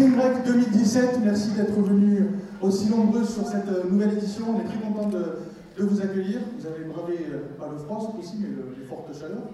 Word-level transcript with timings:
Spring 0.00 0.16
Break 0.16 0.44
2017, 0.46 1.18
merci 1.22 1.50
d'être 1.50 1.78
venus 1.78 2.22
aussi 2.62 2.88
nombreux 2.88 3.22
sur 3.22 3.46
cette 3.46 3.68
euh, 3.68 3.84
nouvelle 3.90 4.14
édition. 4.16 4.46
On 4.48 4.58
est 4.60 4.64
très 4.64 4.78
content 4.78 5.10
de, 5.10 5.84
vous 5.84 6.00
accueillir. 6.00 6.38
Vous 6.58 6.66
avez 6.66 6.84
bravé 6.84 7.18
euh, 7.30 7.54
pas 7.58 7.68
le 7.70 7.76
froid, 7.76 8.10
possible, 8.16 8.46
mais 8.48 8.56
le- 8.56 8.80
les 8.80 8.86
fortes 8.86 9.12
chaleurs. 9.12 9.44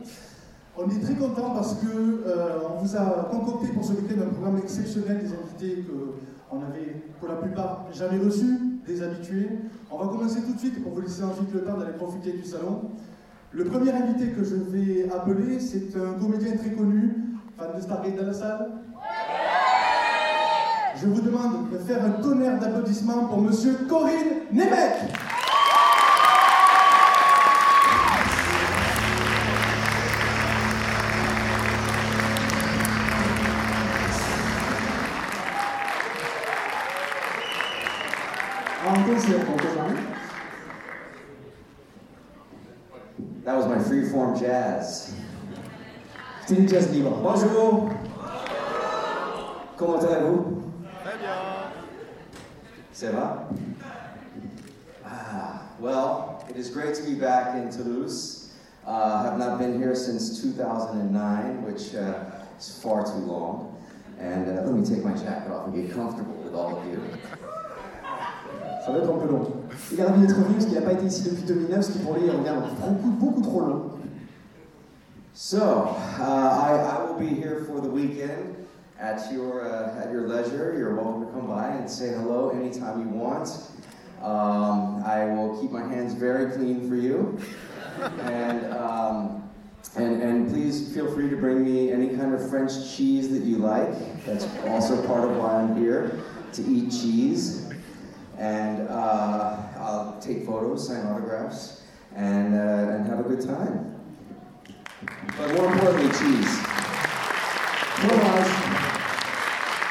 On 0.78 0.88
est 0.88 1.00
très 1.02 1.14
content 1.14 1.50
parce 1.52 1.74
que 1.74 1.88
euh, 1.88 2.58
on 2.78 2.80
vous 2.80 2.94
a 2.96 3.28
concocté 3.28 3.72
pour 3.72 3.84
ce 3.84 3.94
week-end 3.94 4.22
un 4.22 4.32
programme 4.32 4.58
exceptionnel 4.58 5.18
des 5.18 5.30
invités 5.34 5.84
qu'on 5.84 6.58
avait 6.58 6.94
pour 7.18 7.26
la 7.28 7.34
plupart 7.34 7.86
jamais 7.92 8.24
reçus, 8.24 8.56
des 8.86 9.02
habitués. 9.02 9.48
On 9.90 9.98
va 9.98 10.06
commencer 10.06 10.42
tout 10.42 10.52
de 10.52 10.60
suite 10.60 10.80
pour 10.80 10.92
vous 10.92 11.00
laisser 11.00 11.24
ensuite 11.24 11.52
le 11.52 11.62
temps 11.62 11.76
d'aller 11.76 11.94
profiter 11.98 12.30
du 12.30 12.44
salon. 12.44 12.82
Le 13.50 13.64
premier 13.64 13.90
invité 13.90 14.28
que 14.28 14.44
je 14.44 14.54
vais 14.54 15.10
appeler, 15.12 15.58
c'est 15.58 15.88
un 15.96 16.12
comédien 16.20 16.56
très 16.56 16.70
connu, 16.70 17.16
fan 17.58 17.70
de 17.76 17.80
Stargate 17.82 18.14
dans 18.16 18.26
la 18.26 18.32
salle. 18.32 18.68
Je 20.98 21.08
vous 21.08 21.20
demande 21.20 21.70
de 21.70 21.76
faire 21.78 22.02
un 22.02 22.22
tonnerre 22.22 22.58
d'applaudissements 22.58 23.26
pour 23.26 23.42
Monsieur 23.42 23.74
Corinne 23.86 24.46
Nemec. 24.50 24.94
That 43.44 43.56
was 43.56 43.66
my 43.66 43.78
freeform 43.78 44.34
jazz. 44.38 45.12
Du 46.48 46.66
jazz 46.66 46.90
libre. 46.90 47.18
Bonjour. 47.22 47.90
Comment 49.76 49.98
allez-vous? 49.98 50.65
Va? 53.12 53.48
Ah, 55.04 55.62
well, 55.78 56.44
it 56.50 56.56
is 56.56 56.68
great 56.70 56.94
to 56.94 57.02
be 57.02 57.14
back 57.14 57.56
in 57.56 57.70
Toulouse. 57.70 58.54
Uh, 58.86 59.22
have 59.24 59.38
not 59.38 59.58
been 59.58 59.78
here 59.78 59.94
since 59.94 60.42
2009, 60.42 61.62
which 61.64 61.94
uh, 61.94 62.24
is 62.58 62.78
far 62.82 63.04
too 63.04 63.18
long. 63.24 63.82
And 64.18 64.48
uh, 64.48 64.62
let 64.62 64.74
me 64.74 64.84
take 64.84 65.04
my 65.04 65.14
jacket 65.14 65.50
off 65.50 65.66
and 65.66 65.74
get 65.74 65.94
comfortable 65.94 66.34
with 66.34 66.54
all 66.54 66.78
of 66.78 66.86
you. 66.86 67.00
Ça 68.84 68.92
va 68.92 68.98
être 68.98 69.10
un 69.10 69.18
peu 69.18 69.32
long. 69.32 69.68
Il 69.92 70.00
ravi 70.00 70.20
d'être 70.20 70.36
venu 70.36 70.54
parce 70.54 70.66
qu'il 70.66 70.74
n'a 70.74 70.82
pas 70.82 70.92
été 70.92 71.06
ici 71.06 71.24
depuis 71.24 71.42
2009, 71.42 71.84
ce 71.84 71.92
qui 71.92 71.98
pour 71.98 72.14
lui 72.14 72.30
revient 72.30 72.54
beaucoup, 72.80 73.08
beaucoup 73.08 73.42
trop 73.42 73.60
long. 73.60 73.90
So, 75.34 75.58
uh, 75.58 76.22
I, 76.22 76.78
I 76.78 77.04
will 77.04 77.18
be 77.18 77.34
here 77.34 77.64
for 77.66 77.80
the 77.80 77.88
weekend 77.88 78.65
at 78.98 79.30
your, 79.32 79.70
uh, 79.70 80.02
at 80.02 80.10
your 80.10 80.26
leisure. 80.26 80.74
You're 80.76 80.94
welcome 80.94 81.26
to 81.26 81.32
come 81.32 81.46
by 81.46 81.68
and 81.68 81.88
say 81.88 82.08
hello 82.08 82.50
anytime 82.50 83.00
you 83.00 83.08
want. 83.08 83.48
Um, 84.22 85.02
I 85.04 85.26
will 85.26 85.60
keep 85.60 85.70
my 85.70 85.82
hands 85.86 86.14
very 86.14 86.50
clean 86.52 86.88
for 86.88 86.96
you. 86.96 87.38
and, 88.20 88.72
um, 88.72 89.48
and, 89.96 90.22
and 90.22 90.50
please 90.50 90.92
feel 90.94 91.12
free 91.12 91.30
to 91.30 91.36
bring 91.36 91.64
me 91.64 91.92
any 91.92 92.16
kind 92.16 92.34
of 92.34 92.50
French 92.50 92.72
cheese 92.96 93.30
that 93.30 93.42
you 93.42 93.58
like. 93.58 94.24
That's 94.24 94.46
also 94.66 95.06
part 95.06 95.28
of 95.28 95.36
why 95.36 95.54
I'm 95.56 95.76
here, 95.76 96.22
to 96.54 96.62
eat 96.62 96.90
cheese. 96.90 97.70
And 98.38 98.88
uh, 98.88 99.56
I'll 99.78 100.18
take 100.20 100.44
photos, 100.44 100.88
sign 100.88 101.06
autographs, 101.06 101.82
and, 102.14 102.54
uh, 102.54 102.94
and 102.94 103.06
have 103.06 103.20
a 103.20 103.22
good 103.22 103.46
time. 103.46 103.94
But 105.38 105.54
more 105.54 105.72
importantly, 105.72 106.08
cheese. 106.18 106.60
Fromage. 107.96 108.65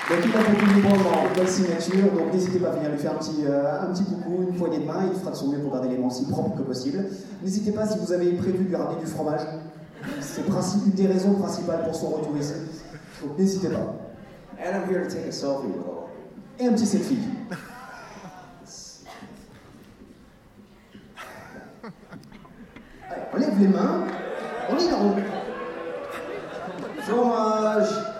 Donc 0.07 0.19
il 0.23 0.35
a 0.35 0.43
beaucoup 0.43 0.65
de 0.65 1.29
une 1.29 1.33
belle 1.33 1.49
signature, 1.49 2.11
donc 2.11 2.31
n'hésitez 2.31 2.59
pas 2.59 2.67
à 2.67 2.71
venir 2.73 2.91
lui 2.91 2.97
faire 2.99 3.13
un 3.13 3.15
petit, 3.15 3.43
euh, 3.43 3.81
un 3.81 3.87
petit 3.87 4.03
coucou, 4.03 4.45
une 4.47 4.55
poignée 4.55 4.77
de 4.77 4.85
main, 4.85 5.09
il 5.11 5.19
fera 5.19 5.31
de 5.31 5.35
son 5.35 5.47
mieux 5.47 5.57
pour 5.57 5.71
garder 5.73 5.87
l'élément 5.89 6.09
aussi 6.09 6.27
propre 6.27 6.55
que 6.55 6.61
possible. 6.61 7.05
N'hésitez 7.41 7.71
pas 7.71 7.87
si 7.87 7.97
vous 7.97 8.11
avez 8.13 8.31
prévu 8.33 8.65
de 8.65 8.69
lui 8.69 8.75
ramener 8.75 8.99
du 8.99 9.07
fromage, 9.07 9.41
c'est 10.19 10.45
une 10.45 10.91
des 10.91 11.07
raisons 11.07 11.33
principales 11.33 11.85
pour 11.85 11.95
son 11.95 12.09
retour 12.09 12.37
ici. 12.37 12.53
Donc 13.23 13.35
n'hésitez 13.39 13.69
pas. 13.69 13.95
And 14.59 14.75
I'm 14.75 14.87
here 14.87 15.03
to 15.03 15.09
take 15.09 15.27
a 15.27 15.31
selfie 15.31 15.65
with 15.65 15.83
all. 15.83 16.09
Et 16.59 16.67
un 16.67 16.73
petit 16.73 16.85
selfie. 16.85 17.17
Allez, 23.09 23.25
on 23.33 23.37
lève 23.37 23.59
les 23.59 23.67
mains, 23.67 24.03
on 24.69 24.77
est 24.77 24.91
dans 24.91 25.15
Fromage! 27.01 28.14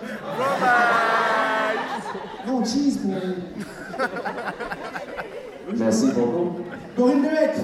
Cheese 2.66 2.98
pour 2.98 3.12
Merci 5.76 6.10
beaucoup. 6.12 6.60
Corinne 6.96 7.22
Nemec. 7.22 7.54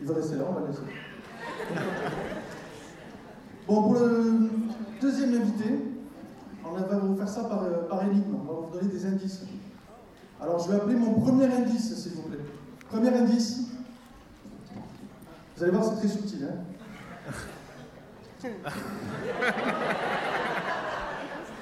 Il 0.00 0.06
va 0.06 0.14
rester 0.14 0.36
là, 0.36 0.44
on 0.48 0.52
va 0.52 0.60
le 0.60 0.66
laisser. 0.68 0.82
Bon, 3.66 3.82
pour 3.82 3.94
le 3.94 4.48
deuxième 5.00 5.34
invité, 5.34 5.64
on 6.64 6.70
va 6.72 6.96
vous 6.98 7.16
faire 7.16 7.28
ça 7.28 7.44
par, 7.44 7.64
euh, 7.64 7.88
par 7.88 8.02
énigme. 8.04 8.36
On 8.40 8.44
va 8.52 8.60
vous 8.66 8.70
donner 8.78 8.88
des 8.92 9.04
indices. 9.06 9.42
Alors, 10.40 10.60
je 10.60 10.70
vais 10.70 10.76
appeler 10.76 10.94
mon 10.94 11.14
premier 11.20 11.46
indice, 11.46 11.94
s'il 11.96 12.12
vous 12.12 12.22
plaît. 12.22 12.38
Premier 12.88 13.08
indice. 13.08 13.62
Vous 15.56 15.62
allez 15.64 15.72
voir, 15.72 15.84
c'est 15.84 15.96
très 15.96 16.08
subtil. 16.08 16.48
Hein 16.48 16.54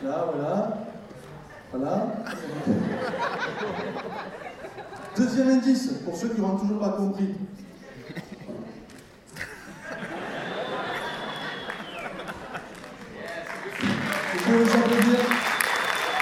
Là, 0.04 0.26
voilà. 0.34 0.78
Voilà. 1.72 2.06
Deuxième 5.16 5.48
indice, 5.48 5.88
pour 6.04 6.14
ceux 6.16 6.28
qui 6.28 6.40
n'auront 6.40 6.58
toujours 6.58 6.78
pas 6.78 6.90
compris. 6.90 7.34
Vous 13.82 14.38
pouvez 14.44 14.64
vous 14.64 14.76
applaudir. 14.78 15.18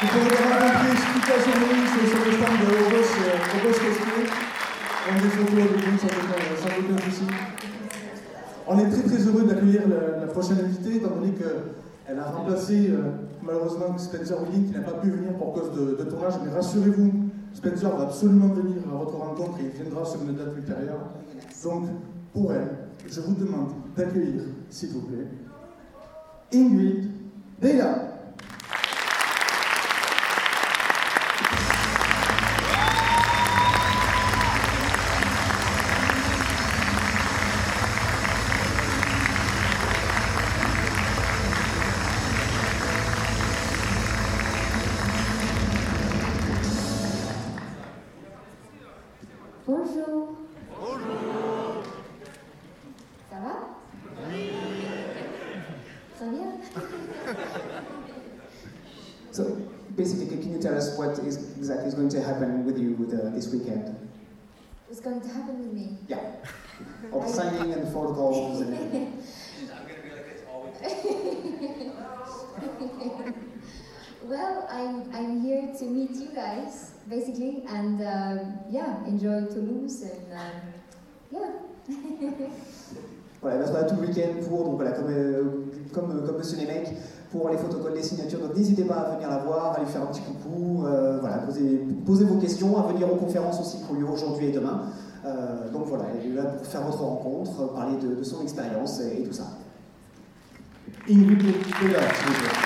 Vous 0.01 0.09
pouvez 0.09 0.37
avoir 0.37 0.59
compris 0.61 0.91
explication 0.93 1.53
de 1.53 1.57
nous 1.75 1.87
sur 1.87 2.03
sur 2.09 2.21
le 2.25 2.33
stand 2.33 2.57
de 2.61 2.67
Robos, 2.67 3.11
euh, 3.21 3.39
Robos 3.53 3.79
Cosplay. 3.79 4.25
On 5.07 5.11
a 5.17 5.19
des 5.21 5.29
photos 5.29 5.61
avec 5.61 5.77
nous 5.87 5.99
sans 5.99 6.07
aucun, 6.07 6.39
sans 6.57 6.73
aucun 6.79 6.99
souci. 7.11 7.27
On 8.67 8.75
est 8.79 8.89
très 8.91 9.03
très 9.03 9.21
heureux 9.29 9.45
d'accueillir 9.45 9.83
la, 9.89 10.01
la 10.21 10.27
prochaine 10.27 10.59
invitée, 10.65 10.97
étant 10.97 11.11
donné 11.17 11.33
qu'elle 11.33 12.19
a 12.19 12.25
remplacé 12.25 12.89
euh, 12.91 13.11
malheureusement 13.43 13.99
Spencer 13.99 14.37
Willing 14.43 14.67
qui 14.69 14.73
n'a 14.79 14.85
pas 14.85 14.93
pu 14.99 15.11
venir 15.11 15.35
pour 15.35 15.53
cause 15.53 15.71
de, 15.73 15.95
de 16.03 16.09
tournage. 16.09 16.33
Rassurez-vous, 16.52 17.12
Spencer 17.55 17.88
va 17.88 18.05
absolument 18.05 18.49
venir 18.49 18.82
à 18.93 18.96
votre 18.96 19.17
rencontre 19.17 19.58
et 19.61 19.70
il 19.75 19.82
viendra 19.82 20.05
sur 20.05 20.23
une 20.23 20.35
date 20.35 20.56
ultérieure. 20.56 21.08
Donc, 21.62 21.85
pour 22.32 22.52
elle, 22.52 22.69
je 23.08 23.20
vous 23.20 23.35
demande 23.35 23.70
d'accueillir, 23.96 24.43
s'il 24.70 24.91
vous 24.91 25.02
plaît, 25.02 25.26
Ingrid 26.52 27.11
Deila. 27.61 28.13
Going 65.05 65.21
to 65.21 65.29
happen 65.29 65.59
with 65.59 65.73
me? 65.73 65.99
Yeah. 66.09 66.21
All 67.12 67.21
the 67.21 67.29
signing 67.29 67.73
and 67.75 67.93
photos 67.93 68.62
and 68.62 69.12
well, 74.25 74.67
I'm, 74.71 75.11
I'm 75.15 75.41
here 75.41 75.73
to 75.79 75.85
meet 75.85 76.11
you 76.12 76.29
guys, 76.35 76.93
basically, 77.09 77.65
and 77.69 78.01
um, 78.03 78.59
yeah, 78.71 79.05
enjoy 79.06 79.45
Toulouse 79.47 80.03
and 80.03 80.33
um, 80.33 80.73
yeah. 81.31 81.50
Voilà, 83.43 83.57
il 83.57 83.61
va 83.61 83.67
se 83.67 83.73
battre 83.73 83.95
tout 83.95 84.00
le 84.00 84.07
week-end 84.09 84.41
pour, 84.49 84.65
donc 84.65 84.77
voilà, 84.77 84.93
comme, 84.93 85.11
euh, 85.11 85.43
comme, 85.93 86.25
comme 86.25 86.39
Monsieur 86.39 86.57
Nemec, 86.57 86.89
pour 87.31 87.50
les 87.50 87.59
photocolles, 87.59 87.93
les 87.95 88.03
signatures. 88.03 88.39
Donc 88.39 88.57
n'hésitez 88.57 88.85
pas 88.85 88.95
à 88.95 89.15
venir 89.17 89.28
la 89.28 89.37
voir, 89.37 89.75
à 89.76 89.81
lui 89.81 89.87
faire 89.87 90.00
un 90.00 90.07
petit 90.07 90.23
coucou, 90.23 90.87
euh, 90.87 91.19
voilà, 91.21 91.34
poser, 92.07 92.25
vos 92.25 92.38
questions, 92.38 92.79
à 92.79 92.93
venir 92.93 93.12
aux 93.12 93.17
conférences 93.17 93.61
aussi 93.61 93.79
qui 93.79 93.91
ont 93.91 93.95
lieu 93.95 94.09
aujourd'hui 94.09 94.47
et 94.47 94.53
demain. 94.53 94.83
Euh, 95.25 95.71
donc 95.71 95.87
voilà, 95.87 96.05
il 96.23 96.33
est 96.33 96.35
là 96.35 96.45
pour 96.45 96.67
faire 96.67 96.83
votre 96.83 97.00
rencontre, 97.00 97.73
parler 97.73 97.97
de, 97.97 98.23
son 98.23 98.43
expérience 98.43 99.00
et, 99.00 99.23
tout 99.25 99.33
ça. 99.33 99.45
Ingrid 101.09 101.38
Bella, 101.38 102.00
s'il 102.14 102.26
vous 102.26 102.41
plaît. 102.41 102.59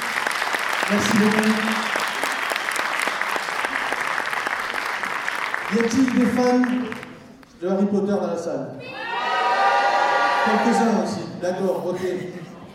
Merci 0.91 1.13
beaucoup. 1.19 1.79
Y 5.71 5.79
a-t-il 5.81 6.19
des 6.19 6.27
fans 6.27 6.61
de 7.61 7.69
Harry 7.69 7.87
Potter 7.87 8.13
dans 8.13 8.27
la 8.27 8.39
salle? 8.39 8.71
Quelques-uns 10.45 11.05
aussi, 11.05 11.21
d'accord, 11.43 11.85
ok. 11.91 12.01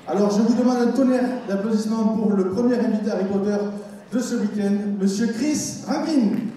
Alors 0.08 0.30
je 0.32 0.42
vous 0.42 0.54
demande 0.54 0.78
un 0.78 0.92
tonnerre 0.92 1.30
d'applaudissements 1.48 2.10
pour 2.10 2.34
le 2.34 2.50
premier 2.50 2.78
invité 2.78 3.10
Harry 3.10 3.26
Potter 3.26 3.56
de 4.14 4.20
ce 4.20 4.36
week-end, 4.36 4.78
Monsieur 5.02 5.26
Chris 5.34 5.84
Rankin. 5.88 6.52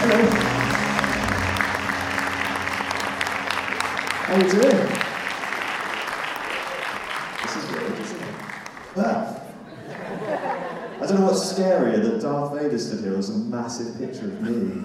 Hello. 0.00 0.18
How 4.22 4.36
you 4.36 4.48
doing? 4.48 4.78
This 7.42 7.56
is 7.56 7.64
weird, 7.72 7.98
isn't 7.98 8.20
it? 8.20 8.28
Ah. 8.98 9.34
I 11.00 11.06
don't 11.06 11.18
know 11.18 11.26
what's 11.26 11.52
scarier 11.52 12.00
that 12.00 12.20
Darth 12.20 12.54
Vader 12.54 12.78
stood 12.78 13.00
here 13.00 13.16
as 13.18 13.30
a 13.30 13.38
massive 13.38 13.98
picture 13.98 14.26
of 14.26 14.40
me. 14.42 14.84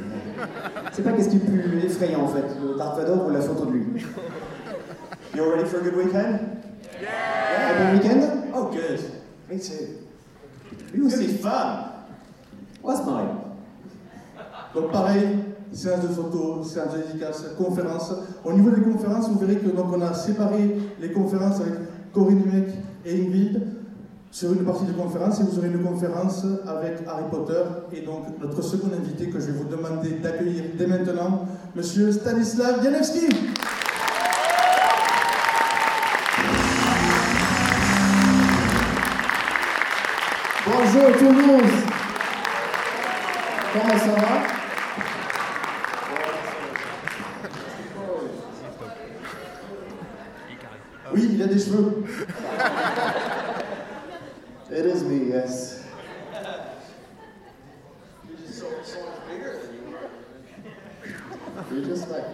C'est 0.91 1.03
pas 1.03 1.11
qu'est-ce 1.11 1.29
qui 1.29 1.35
est 1.35 1.39
plus 1.39 1.85
effrayant 1.85 2.21
en 2.21 2.29
fait, 2.29 2.45
le 2.59 2.75
Darth 2.77 2.97
Vader 2.97 3.11
ou 3.11 3.29
la 3.29 3.41
photo 3.41 3.65
de 3.65 3.71
lui. 3.73 4.03
You 5.35 5.43
all 5.43 5.51
ready 5.51 5.69
for 5.69 5.81
a 5.81 5.83
good 5.83 5.95
weekend? 5.95 6.39
Yeah. 6.99 7.33
Un 7.63 7.77
bon 7.77 7.93
weekend? 7.97 8.23
Oh, 8.53 8.69
good. 8.69 8.99
Me 9.49 9.57
too. 9.57 9.99
Aussi. 11.43 11.49
fun. 11.49 11.91
What's 12.81 13.05
mine? 13.05 13.37
Donc 14.73 14.91
pareil, 14.91 15.39
séance 15.71 16.01
de 16.01 16.07
photos, 16.07 16.67
séance 16.67 16.93
de 16.93 17.01
dédicaces, 17.07 17.45
conférences. 17.57 18.13
Au 18.43 18.53
niveau 18.53 18.71
des 18.71 18.81
conférences, 18.81 19.29
vous 19.29 19.39
verrez 19.39 19.57
que 19.57 19.69
donc 19.69 19.87
on 19.93 20.01
a 20.01 20.13
séparé 20.13 20.75
les 20.99 21.11
conférences 21.11 21.61
avec 21.61 21.73
Corinne 22.13 22.43
Mec 22.45 22.69
et 23.05 23.25
Ingrid 23.25 23.61
sur 24.31 24.51
une 24.51 24.65
partie 24.65 24.85
de 24.85 24.93
conférence 24.93 25.39
et 25.39 25.43
vous 25.43 25.59
aurez 25.59 25.67
une 25.67 25.83
conférence 25.83 26.43
avec 26.65 27.07
Harry 27.07 27.25
Potter 27.29 27.61
et 27.95 28.01
donc 28.01 28.39
notre 28.41 28.63
second 28.63 28.87
invité 28.87 29.29
que 29.29 29.39
je 29.39 29.47
vais 29.47 29.59
vous 29.59 29.65
demander 29.65 30.09
d'accueillir 30.23 30.63
dès 30.75 30.87
maintenant, 30.87 31.45
Monsieur 31.75 32.11
Stanislav 32.11 32.83
Janewski. 32.83 33.27
Bonjour 40.93 41.17
Toulouse 41.17 41.71
Comment 43.73 43.97
ça 43.97 44.11
va 44.11 44.43
Oui, 51.11 51.29
il 51.33 51.41
a 51.41 51.47
des 51.47 51.57
cheveux. 51.57 52.03
It 54.71 54.85
is 54.85 55.03
me, 55.03 55.29
yes. 55.29 55.79
You 61.71 61.85
just 61.85 62.07
like 62.09 62.25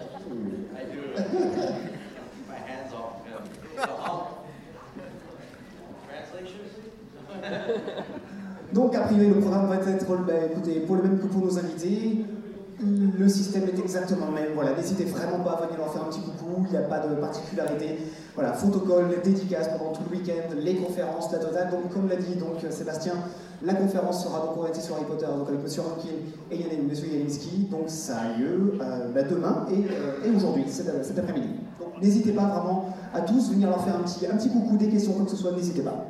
I 0.75 0.83
do. 0.83 1.01
My 2.49 2.55
hands 2.55 2.93
off 2.93 3.25
him. 3.25 3.43
Translation? 6.09 6.65
Donc, 8.71 8.95
a 8.95 9.01
priori, 9.01 9.27
le 9.29 9.39
programme 9.39 9.67
va 9.67 9.75
être 9.75 10.05
bah, 10.25 10.33
écoutez, 10.51 10.79
pour 10.81 10.95
le 10.97 11.03
même 11.03 11.19
que 11.19 11.25
pour 11.25 11.43
nos 11.43 11.57
invités. 11.57 12.25
Le 12.81 13.27
système 13.27 13.63
est 13.63 13.79
exactement 13.79 14.27
le 14.27 14.33
même. 14.33 14.51
Voilà, 14.53 14.73
n'hésitez 14.75 15.05
vraiment 15.05 15.43
pas 15.43 15.51
à 15.51 15.65
venir 15.65 15.77
leur 15.79 15.91
faire 15.91 16.03
un 16.03 16.05
petit 16.05 16.21
coucou. 16.21 16.58
Il 16.69 16.77
n'y 16.77 16.83
a 16.83 16.88
pas 16.88 16.99
de 16.99 17.15
particularité. 17.15 17.97
Voilà, 18.35 18.53
photocall, 18.53 19.05
dédicaces 19.23 19.69
pendant 19.69 19.91
tout 19.91 20.03
le 20.09 20.17
week-end, 20.17 20.55
les 20.57 20.75
conférences, 20.75 21.31
la 21.31 21.39
totale. 21.39 21.71
Donc, 21.71 21.91
comme 21.91 22.07
l'a 22.07 22.15
dit 22.15 22.35
donc 22.35 22.57
Sébastien, 22.69 23.13
la 23.63 23.73
conférence 23.73 24.23
sera 24.23 24.39
donc 24.45 24.57
orientée 24.57 24.81
sur 24.81 24.95
Harry 24.95 25.05
Potter, 25.05 25.25
avec 25.25 25.61
Monsieur 25.61 25.81
Rankin 25.81 26.09
et 26.51 26.57
Yann, 26.57 26.88
Monsieur. 26.88 27.09
Donc, 27.71 27.83
ça 27.88 28.17
a 28.17 28.38
lieu 28.38 28.75
euh, 28.81 29.09
bah, 29.13 29.23
demain 29.23 29.65
et, 29.71 29.83
euh, 29.91 30.35
aujourd'hui, 30.35 30.65
cet, 30.67 31.03
cet 31.03 31.17
après-midi. 31.17 31.49
Donc, 31.79 32.01
n'hésitez 32.01 32.31
pas 32.31 32.45
vraiment 32.45 32.93
à 33.13 33.21
tous 33.21 33.49
venir 33.51 33.69
leur 33.69 33.83
faire 33.83 33.95
un 33.95 34.03
petit, 34.03 34.27
un 34.27 34.38
petit 34.38 34.49
coucou, 34.49 34.77
des 34.77 34.89
questions, 34.89 35.13
quoi 35.13 35.25
que 35.25 35.31
ce 35.31 35.38
soit, 35.38 35.51
n'hésitez 35.51 35.81
pas. 35.81 36.05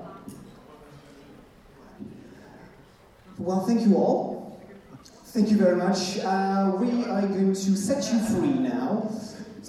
Well, 3.39 3.63
thank 3.65 3.85
you 3.85 3.95
all. 3.95 4.59
Thank 5.33 5.49
you 5.49 5.57
very 5.57 5.77
much. 5.77 6.17
Uh, 6.19 6.75
we 6.79 7.05
are 7.05 7.21
going 7.21 7.53
to 7.53 7.75
set 7.77 8.11
you 8.11 8.19
free 8.19 8.59
now. 8.59 9.09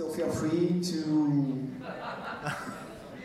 So 0.00 0.08
feel 0.08 0.32
free 0.32 0.80
to. 0.80 0.96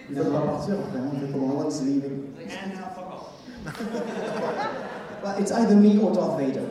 Il 0.10 0.16
va 0.20 0.26
pas 0.26 0.42
partir 0.42 0.74
après, 0.76 1.00
hein, 1.00 1.08
on 1.16 1.20
fait 1.22 1.32
comment 1.32 1.48
No 1.48 1.56
one's 1.64 1.82
leaving. 1.84 2.34
Well, 5.24 5.36
it's 5.40 5.54
either 5.54 5.76
me 5.78 5.98
or 6.04 6.12
Darth 6.12 6.38
Vader. 6.38 6.66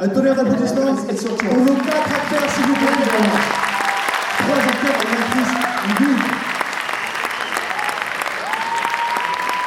Un 0.00 0.08
tonnerre 0.08 0.34
d'applaudissements 0.34 0.96
It's 1.10 1.22
your 1.24 1.36
pour 1.36 1.50
choice. 1.50 1.58
nos 1.58 1.74
quatre 1.76 2.08
acteurs, 2.08 2.48
s'il 2.50 2.64
vous 2.64 2.74
plaît. 2.74 2.86
Trois 4.38 4.60
acteurs 4.64 4.96
et 4.96 5.12
actrices. 5.12 5.54
Ingrid. 5.90 6.22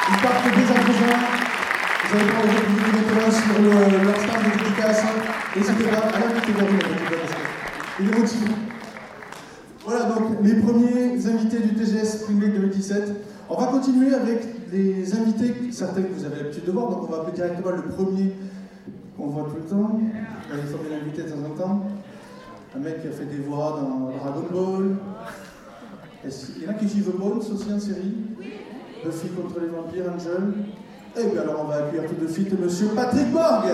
Ils 0.08 0.18
partent 0.22 0.50
dès 0.56 0.60
à 0.66 0.74
présent. 0.82 1.18
Vous 2.02 2.10
allez 2.16 2.26
pouvoir 2.26 2.46
activités 2.50 2.90
directement 2.90 3.30
sur 3.30 3.54
le, 3.62 3.70
leur 4.04 4.18
stand 4.18 4.42
de 4.42 4.50
dédicace. 4.58 5.02
N'hésitez 5.54 5.84
pas 5.84 5.98
à 5.98 6.00
l'inviter 6.18 6.50
vers 6.52 6.66
lui, 6.68 6.78
parce 6.80 6.92
qu'il 7.96 8.08
est 8.08 8.14
motivé. 8.18 8.50
Voilà 9.90 10.04
donc 10.04 10.38
les 10.42 10.54
du 11.60 11.74
TGS 11.74 12.20
Spring 12.20 12.40
Week 12.40 12.54
2017. 12.54 13.12
On 13.48 13.56
va 13.56 13.66
continuer 13.66 14.14
avec 14.14 14.70
des 14.70 15.14
invités, 15.14 15.54
certains 15.72 16.02
que 16.02 16.12
vous 16.12 16.24
avez 16.24 16.36
l'habitude 16.36 16.64
de 16.64 16.70
voir, 16.70 16.88
donc 16.88 17.08
on 17.08 17.12
va 17.12 17.18
appeler 17.22 17.34
directement 17.34 17.70
le 17.70 17.82
premier 17.82 18.34
qu'on 19.16 19.26
voit 19.26 19.48
tout 19.50 19.56
le 19.56 19.68
temps. 19.68 20.00
Il 20.52 20.68
faut 20.68 20.78
bien 20.78 20.98
l'inviter 20.98 21.22
de 21.22 21.28
temps 21.28 21.46
en 21.46 21.56
temps. 21.56 21.84
Un 22.76 22.78
mec 22.78 23.02
qui 23.02 23.08
a 23.08 23.10
fait 23.10 23.24
des 23.24 23.38
voix 23.38 23.80
dans 23.80 24.10
Dragon 24.16 24.46
Ball. 24.52 24.96
Il 26.24 26.62
y 26.62 26.66
en 26.66 26.70
a 26.70 26.74
qui 26.74 26.88
suivent 26.88 27.12
Bones 27.16 27.38
aussi 27.38 27.72
en 27.72 27.80
série? 27.80 28.14
Buffy 29.04 29.28
contre 29.28 29.60
les 29.60 29.68
vampires, 29.68 30.12
Angel. 30.14 30.52
Et 31.16 31.32
bien 31.32 31.42
alors 31.42 31.62
on 31.64 31.68
va 31.68 31.76
accueillir 31.76 32.08
tout 32.08 32.24
de 32.24 32.30
suite 32.30 32.58
Monsieur 32.60 32.88
Patrick 32.94 33.32
Borg. 33.32 33.64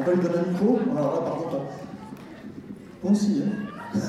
On 0.00 0.04
va 0.04 0.12
lui 0.14 0.22
donner 0.22 0.38
un 0.38 0.50
micro. 0.52 0.78
Alors 0.96 1.14
là 1.14 1.20
par 1.20 1.36
contre, 1.36 1.56
hein 3.06 3.92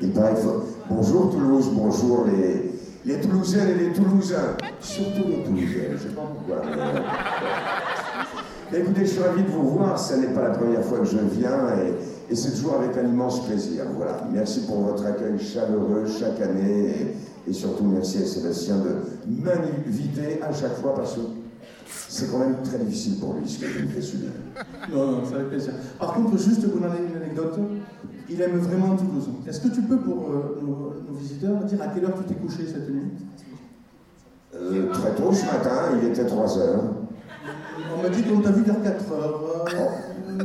Il 0.00 0.12
paraît 0.12 0.34
qu'il 0.34 0.44
faut- 0.44 0.64
Bonjour 0.88 1.30
Toulouse, 1.30 1.70
bonjour 1.72 2.26
les, 2.26 2.72
les 3.04 3.20
Toulousains 3.20 3.66
et 3.68 3.74
les 3.74 3.92
Toulousains. 3.92 4.56
Surtout 4.80 5.28
les 5.28 5.42
Toulousains, 5.44 5.88
je 5.88 5.92
ne 5.94 5.98
sais 5.98 6.08
pas 6.14 6.22
pourquoi. 6.22 6.62
Mais 8.72 8.78
écoutez, 8.80 9.00
je 9.00 9.06
suis 9.10 9.22
ravi 9.22 9.42
de 9.42 9.48
vous 9.48 9.68
voir. 9.70 9.98
Ce 9.98 10.14
n'est 10.14 10.28
pas 10.28 10.42
la 10.42 10.50
première 10.50 10.84
fois 10.84 10.98
que 10.98 11.04
je 11.04 11.18
viens 11.18 11.74
et, 11.78 12.32
et 12.32 12.36
c'est 12.36 12.52
toujours 12.52 12.74
avec 12.80 12.96
un 12.96 13.08
immense 13.08 13.44
plaisir. 13.46 13.84
Voilà. 13.96 14.22
Merci 14.32 14.60
pour 14.66 14.80
votre 14.82 15.04
accueil 15.06 15.38
chaleureux 15.40 16.06
chaque 16.06 16.40
année 16.40 17.14
et, 17.46 17.50
et 17.50 17.52
surtout 17.52 17.84
merci 17.84 18.18
à 18.22 18.26
Sébastien 18.26 18.76
de 18.76 18.96
m'inviter 19.28 20.40
à 20.42 20.52
chaque 20.52 20.76
fois 20.80 20.94
parce 20.94 21.14
que 21.14 21.20
c'est 22.08 22.30
quand 22.30 22.38
même 22.38 22.56
très 22.62 22.78
difficile 22.78 23.18
pour 23.18 23.34
lui 23.34 23.48
ce 23.48 23.58
que 23.58 23.66
je 23.66 23.78
me 23.80 23.88
fais 23.88 24.02
subir. 24.02 24.30
Non, 24.92 25.12
non, 25.12 25.24
ça 25.24 25.36
fait 25.36 25.44
plaisir. 25.44 25.72
Par 25.98 26.14
contre, 26.14 26.36
juste 26.38 26.68
pour 26.68 26.80
donner 26.80 26.98
une 27.08 27.16
anecdote, 27.16 27.58
il 28.28 28.40
aime 28.40 28.58
vraiment 28.58 28.96
Toulouse. 28.96 29.28
Est-ce 29.46 29.60
que 29.60 29.68
tu 29.68 29.82
peux, 29.82 29.98
pour 29.98 30.30
euh, 30.30 30.60
nos, 30.62 30.94
nos 31.08 31.18
visiteurs, 31.18 31.64
dire 31.64 31.82
à 31.82 31.88
quelle 31.88 32.04
heure 32.04 32.14
tu 32.16 32.24
t'es 32.24 32.40
couché 32.40 32.66
cette 32.66 32.88
nuit? 32.90 33.10
Euh, 34.54 34.92
très 34.92 35.14
tôt 35.14 35.32
ce 35.32 35.44
matin, 35.46 35.96
il 36.00 36.08
était 36.08 36.26
3 36.26 36.58
heures. 36.58 36.82
On 37.96 38.02
m'a 38.02 38.08
dit 38.08 38.22
qu'on 38.22 38.40
t'a 38.40 38.50
vu 38.50 38.62
vers 38.62 38.82
4 38.82 39.12
heures. 39.12 39.64
Euh, 39.72 40.38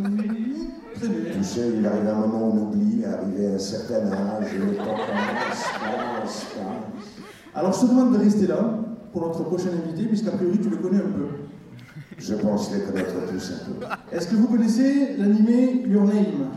très 0.96 1.08
bien. 1.08 1.32
Tu 1.38 1.44
sais, 1.44 1.72
il 1.78 1.86
arrive 1.86 2.08
un 2.08 2.14
moment 2.14 2.48
où 2.48 2.52
on 2.52 2.62
oublie, 2.68 3.04
arrivé 3.04 3.48
à 3.52 3.56
un 3.56 3.60
certain 3.60 4.06
âge, 4.12 4.54
le 4.54 4.76
temps 4.76 4.84
passe, 4.84 5.64
passe, 5.80 6.46
passe. 6.54 7.26
Alors, 7.54 7.74
je 7.74 7.82
te 7.82 7.86
demande 7.86 8.14
de 8.14 8.20
rester 8.20 8.48
là 8.48 8.80
pour 9.16 9.28
notre 9.28 9.44
prochain 9.46 9.70
invité, 9.70 10.10
puisqu'a 10.10 10.32
priori, 10.32 10.60
tu 10.60 10.70
le 10.70 10.76
connais 10.76 10.98
un 10.98 11.10
peu. 11.10 11.28
Je 12.18 12.34
pense 12.36 12.70
les 12.74 12.82
connaître 12.82 13.14
tous 13.32 13.52
un 13.54 13.66
peu. 13.66 13.86
Est-ce 14.14 14.28
que 14.28 14.36
vous 14.36 14.48
connaissez 14.48 15.16
l'animé 15.16 15.84
Your 15.88 16.04
Name 16.04 16.50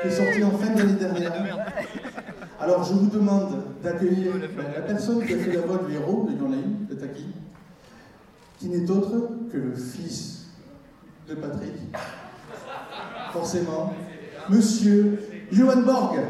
qui 0.00 0.08
est 0.08 0.10
sorti 0.10 0.42
en 0.42 0.52
fin 0.52 0.72
d'année 0.72 0.94
dernière? 0.94 1.66
Alors, 2.58 2.82
je 2.84 2.94
vous 2.94 3.10
demande 3.10 3.62
d'accueillir 3.82 4.32
la 4.56 4.80
personne 4.80 5.22
qui 5.22 5.34
a 5.34 5.36
fait 5.36 5.52
la 5.52 5.60
voix 5.60 5.82
du 5.86 5.94
héros 5.96 6.26
de 6.30 6.38
Your 6.38 6.48
Name, 6.48 6.86
de 6.88 6.94
Taki, 6.94 7.26
qui 8.58 8.68
n'est 8.70 8.90
autre 8.90 9.28
que 9.52 9.58
le 9.58 9.74
fils 9.74 10.46
de 11.28 11.34
Patrick. 11.34 11.74
Forcément, 13.34 13.92
Monsieur 14.48 15.20
Johan 15.52 15.82
Borg. 15.82 16.20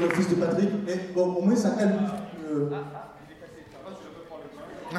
Avec 0.00 0.16
le 0.16 0.22
fils 0.22 0.30
de 0.30 0.34
Patrick, 0.40 0.70
mais 0.86 0.94
bon, 1.14 1.34
au 1.34 1.42
moins 1.42 1.56
ça 1.56 1.70
calme. 1.70 1.92
euh, 2.50 2.70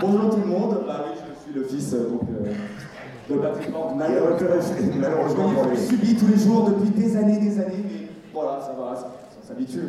Bonjour 0.00 0.30
tout 0.30 0.40
le 0.40 0.46
monde. 0.46 0.78
Bah 0.86 1.04
oui, 1.06 1.14
je 1.16 1.42
suis 1.42 1.52
le 1.58 1.64
fils 1.64 1.92
euh, 1.92 2.08
donc, 2.10 2.22
euh, 2.30 3.34
de 3.34 3.38
Patrick. 3.38 3.68
Et 3.68 3.72
malheureusement, 3.98 4.68
malheureusement, 5.00 5.52
Je 5.64 5.70
l'ai 5.70 5.76
subi 5.76 6.16
tous 6.16 6.26
les 6.26 6.38
jours 6.38 6.70
depuis 6.70 6.90
des 6.90 7.16
années, 7.16 7.38
des 7.38 7.58
années, 7.58 7.84
mais 7.84 8.08
voilà, 8.32 8.60
ça 8.60 8.72
va, 8.78 8.94
ça, 8.96 9.12
ça 9.42 9.48
s'habitue. 9.48 9.80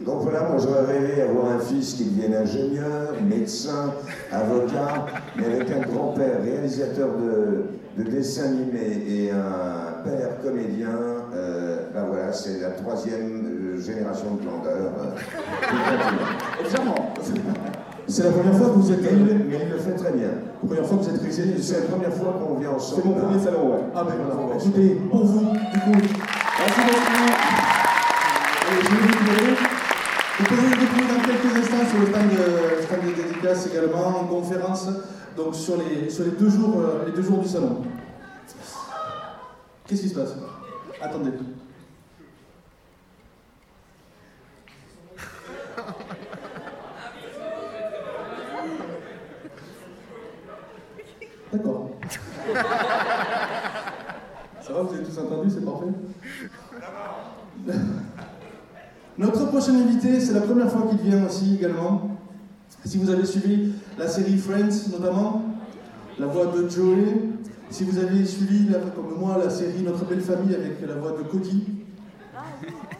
Donc 0.00 0.22
voilà, 0.22 0.48
moi 0.48 0.56
j'aurais 0.58 0.86
rêvé 0.86 1.16
d'avoir 1.16 1.52
un 1.52 1.58
fils 1.58 1.92
qui 1.94 2.04
devienne 2.06 2.34
ingénieur, 2.34 3.12
médecin, 3.22 3.92
avocat, 4.32 5.04
mais 5.36 5.44
avec 5.44 5.70
un 5.70 5.80
grand-père 5.80 6.40
réalisateur 6.42 7.08
de, 7.18 8.02
de 8.02 8.10
dessins 8.10 8.44
animés 8.46 9.04
et 9.06 9.30
un 9.30 9.89
père 10.04 10.40
comédien. 10.42 10.88
Euh, 11.34 11.86
ben 11.94 12.04
voilà, 12.08 12.32
c'est 12.32 12.60
la 12.60 12.70
troisième 12.70 13.46
euh, 13.76 13.80
génération 13.80 14.34
de 14.34 14.42
glandeurs. 14.42 14.92
euh. 15.00 16.64
Évidemment. 16.64 17.14
C'est 18.08 18.24
la 18.24 18.30
première 18.30 18.54
fois 18.56 18.66
que 18.68 18.72
vous 18.78 18.92
êtes. 18.92 18.98
il, 19.12 19.24
mais 19.24 19.58
il 19.62 19.70
le 19.70 19.78
fait 19.78 19.92
très 19.94 20.12
bien. 20.12 20.28
La 20.62 20.66
première 20.68 20.86
fois 20.86 20.98
que 20.98 21.04
vous 21.04 21.10
êtes 21.14 21.20
réalisé. 21.22 21.62
C'est 21.62 21.80
la 21.80 21.86
première 21.86 22.12
fois 22.12 22.38
qu'on 22.40 22.58
vient 22.58 22.70
ensemble. 22.70 23.02
C'est 23.02 23.08
mon 23.08 23.14
premier 23.14 23.38
salon, 23.38 23.70
ouais. 23.72 23.78
Ah 23.94 24.04
ben 24.04 24.14
voilà. 24.18 24.56
Écoutez, 24.60 25.00
pour 25.10 25.24
vous, 25.26 25.40
du 25.40 25.78
coup, 25.80 25.92
Merci 26.58 26.80
beaucoup. 26.80 27.30
euh, 28.66 28.82
je 28.82 28.88
vais 28.88 28.96
vous. 28.96 29.56
Vous 30.40 30.46
pourrez 30.46 30.62
nous 30.62 30.70
retrouver 30.70 31.06
dans 31.14 31.20
quelques 31.22 31.52
instants 31.58 31.86
sur 31.90 31.98
le 32.00 32.06
stand 32.06 32.30
de, 32.30 32.82
stand 32.82 33.02
de 33.04 33.22
dédicace 33.22 33.66
également, 33.66 34.08
en 34.20 34.24
conférence, 34.24 34.88
donc 35.36 35.54
sur 35.54 35.74
les, 35.76 36.08
sur 36.08 36.24
les, 36.24 36.30
deux, 36.30 36.48
jours, 36.48 36.76
euh, 36.80 37.04
les 37.06 37.12
deux 37.12 37.22
jours 37.22 37.38
du 37.40 37.48
salon. 37.48 37.82
Qu'est-ce 39.90 40.02
qui 40.02 40.08
se 40.08 40.14
passe 40.14 40.36
Attendez. 41.02 41.32
D'accord. 51.52 51.90
Ça 54.62 54.72
va, 54.72 54.82
vous 54.82 54.94
avez 54.94 55.02
tous 55.02 55.18
entendu, 55.18 55.50
c'est 55.50 55.64
parfait 55.64 55.86
Notre 59.18 59.46
prochain 59.48 59.74
invité, 59.74 60.20
c'est 60.20 60.34
la 60.34 60.42
première 60.42 60.70
fois 60.70 60.82
qu'il 60.88 60.98
vient 60.98 61.26
aussi 61.26 61.56
également. 61.56 62.16
Si 62.84 62.96
vous 62.96 63.10
avez 63.10 63.26
suivi 63.26 63.72
la 63.98 64.06
série 64.06 64.38
Friends 64.38 64.88
notamment, 64.92 65.42
la 66.16 66.26
voix 66.28 66.46
de 66.46 66.68
Joey, 66.68 67.29
si 67.70 67.84
vous 67.84 67.98
avez 67.98 68.24
suivi, 68.24 68.68
comme 68.94 69.18
moi, 69.18 69.38
la 69.42 69.50
série 69.50 69.82
Notre 69.82 70.04
belle 70.04 70.20
famille 70.20 70.54
avec 70.54 70.80
la 70.86 70.94
voix 70.96 71.12
de 71.12 71.22
Cody, 71.22 71.64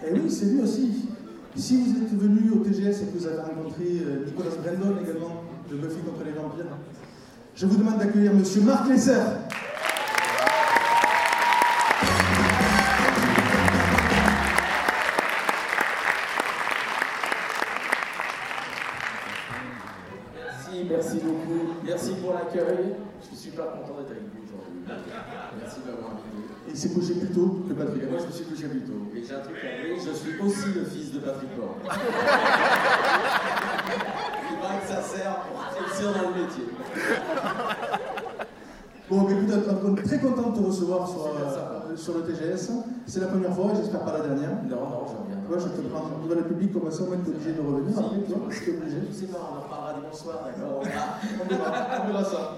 et 0.06 0.12
oui, 0.12 0.30
c'est 0.30 0.46
lui 0.46 0.60
aussi. 0.62 1.08
Si 1.56 1.76
vous 1.82 2.02
êtes 2.02 2.18
venu 2.18 2.50
au 2.52 2.58
TGS 2.58 3.02
et 3.02 3.06
que 3.06 3.18
vous 3.18 3.26
avez 3.26 3.40
rencontré 3.40 3.84
euh, 3.84 4.24
Nicolas 4.24 4.50
Brandon 4.62 4.96
également, 5.02 5.42
de 5.70 5.76
Buffy 5.76 6.00
contre 6.06 6.24
les 6.24 6.32
vampires, 6.32 6.76
je 7.54 7.66
vous 7.66 7.76
demande 7.76 7.98
d'accueillir 7.98 8.32
Monsieur 8.32 8.62
Marc 8.62 8.88
Lesser. 8.88 9.20
Merci 25.58 25.80
de 25.80 25.90
m'avoir 25.90 26.12
invité. 26.12 26.46
Il 26.68 26.76
s'est 26.76 26.90
couché 26.90 27.14
plus 27.14 27.30
tôt 27.34 27.64
que 27.68 27.74
Patrick. 27.74 28.02
Et 28.02 28.06
moi, 28.06 28.18
je 28.20 28.26
me 28.26 28.32
suis 28.32 28.44
couché 28.44 28.68
plus 28.68 28.82
tôt. 28.82 29.10
Et 29.14 29.24
j'ai 29.24 29.34
un 29.34 29.40
truc 29.40 29.56
à 29.58 29.82
dire, 29.82 29.96
je 29.98 30.12
suis 30.14 30.38
aussi 30.38 30.72
le 30.74 30.84
fils 30.84 31.12
de 31.12 31.18
Patrick 31.18 31.50
Bord. 31.56 31.76
Il 34.50 34.58
paraît 34.60 34.80
que 34.80 34.86
ça 34.86 35.02
sert 35.02 35.36
pour 35.50 35.58
réussir 35.74 36.12
dans 36.14 36.30
le 36.30 36.34
métier. 36.42 36.66
Bon, 39.10 39.26
mais 39.26 39.34
écoute, 39.34 39.50
on 39.84 39.96
est 39.96 40.02
très 40.02 40.18
content 40.20 40.50
de 40.50 40.58
te 40.58 40.62
recevoir 40.62 41.08
sur, 41.08 41.26
euh, 41.26 41.96
sur 41.96 42.14
le 42.14 42.22
TGS. 42.22 42.70
C'est 43.06 43.20
la 43.20 43.26
première 43.26 43.52
fois, 43.52 43.72
j'espère 43.74 44.04
pas 44.04 44.12
la 44.18 44.20
dernière. 44.20 44.50
Non, 44.70 44.86
non, 44.86 45.06
je 45.08 45.16
reviens. 45.18 45.40
Moi, 45.48 45.58
je 45.58 45.66
te 45.66 45.80
prends 45.88 46.06
devant 46.22 46.36
le 46.36 46.44
public 46.46 46.72
comme 46.72 46.88
ça, 46.92 47.02
au 47.02 47.06
moins, 47.06 47.16
t'es 47.16 47.30
obligé 47.30 47.52
de 47.54 47.60
revenir. 47.60 47.98
Après, 47.98 48.22
tu 48.22 48.32
vois, 48.32 48.46
c'est 48.52 48.70
obligé. 48.70 48.98
C'est 49.10 49.32
marrant, 49.32 49.50
on 49.50 49.58
en 49.58 49.62
reparlera 49.62 49.94
dimanche 49.98 50.14
soir, 50.14 50.38
d'accord 50.46 50.78
on 51.42 52.06
verra 52.06 52.24
ça. 52.24 52.54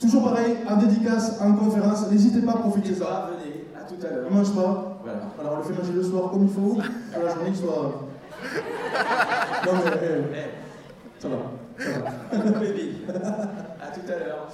Toujours 0.00 0.24
pareil, 0.24 0.56
en 0.68 0.76
dédicace, 0.76 1.40
en 1.40 1.52
conférence, 1.54 2.10
n'hésitez 2.10 2.40
pas 2.42 2.52
à 2.52 2.56
profiter 2.56 2.90
de 2.90 2.94
ça. 2.96 3.30
Venez, 3.30 3.64
à 3.74 3.88
tout 3.88 4.06
à 4.06 4.10
l'heure. 4.10 4.26
On 4.30 4.34
mange 4.34 4.54
pas. 4.54 5.00
Voilà. 5.02 5.20
Alors, 5.40 5.52
on 5.54 5.56
le 5.58 5.62
fait 5.62 5.80
manger 5.80 5.92
le 5.92 6.02
soir 6.02 6.30
comme 6.30 6.44
il 6.44 6.48
faut, 6.48 6.74
que 6.74 7.24
la 7.24 7.34
journée 7.34 7.54
soit. 7.54 8.08
Non, 9.66 9.72
mais 9.82 9.90
eh, 10.02 10.36
Eh, 10.36 11.22
ça 11.22 11.28
va. 11.28 11.36
Ça 11.78 12.00
va. 12.00 12.50
baby. 12.60 12.96
À 13.08 13.86
tout 13.88 14.12
à 14.12 14.18
l'heure. 14.18 14.48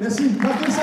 Merci, 0.00 0.30
marquez 0.40 0.70
ça. 0.70 0.82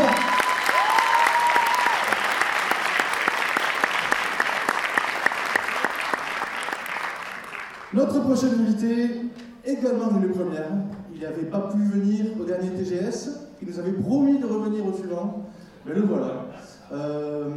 Notre 7.94 8.20
prochain 8.20 8.48
invité, 8.60 9.22
également 9.64 10.10
une 10.22 10.30
première, 10.32 10.72
il 11.14 11.22
n'avait 11.22 11.46
pas 11.46 11.70
pu 11.72 11.78
venir 11.78 12.26
au 12.38 12.44
dernier 12.44 12.72
TGS, 12.72 13.45
il 13.62 13.68
nous 13.68 13.80
avait 13.80 13.94
promis 13.94 14.40
de 14.40 14.46
revenir 14.46 14.86
au 14.86 14.94
suivant, 14.94 15.46
mais 15.86 15.94
le 15.94 16.02
voilà. 16.02 16.48
Euh, 16.92 17.50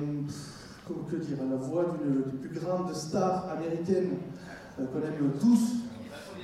comment 0.87 1.05
que 1.05 1.17
dire, 1.17 1.37
la 1.51 1.57
voix 1.57 1.85
d'une 2.03 2.23
des 2.23 2.49
plus 2.49 2.61
grandes 2.61 2.95
stars 2.95 3.49
américaines 3.51 4.19
euh, 4.81 4.87
qu'on 4.87 4.99
aime 5.01 5.33
tous, 5.41 5.89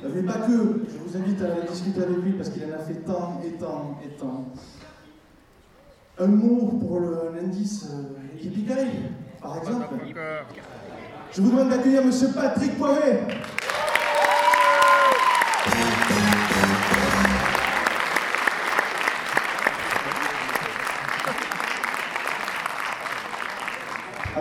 Euh, 0.04 0.08
mais 0.14 0.22
pas 0.22 0.40
que, 0.40 0.52
je 0.52 0.98
vous 0.98 1.16
invite 1.16 1.40
à 1.42 1.52
aller 1.52 1.68
discuter 1.70 2.02
avec 2.02 2.16
lui 2.18 2.32
parce 2.32 2.50
qu'il 2.50 2.62
en 2.64 2.74
a 2.74 2.78
fait 2.78 2.94
tant 3.06 3.40
et 3.44 3.52
tant 3.52 3.98
et 4.04 4.08
tant. 4.18 4.44
Un 6.18 6.26
mot 6.26 6.78
pour 6.78 7.00
l'indice 7.34 7.88
euh, 7.90 8.42
Yippee 8.42 8.66
par 9.40 9.58
exemple. 9.58 9.94
Je 11.32 11.42
vous 11.42 11.50
demande 11.50 11.70
d'accueillir 11.70 12.04
Monsieur 12.04 12.28
Patrick 12.32 12.76
Poivet. 12.76 13.26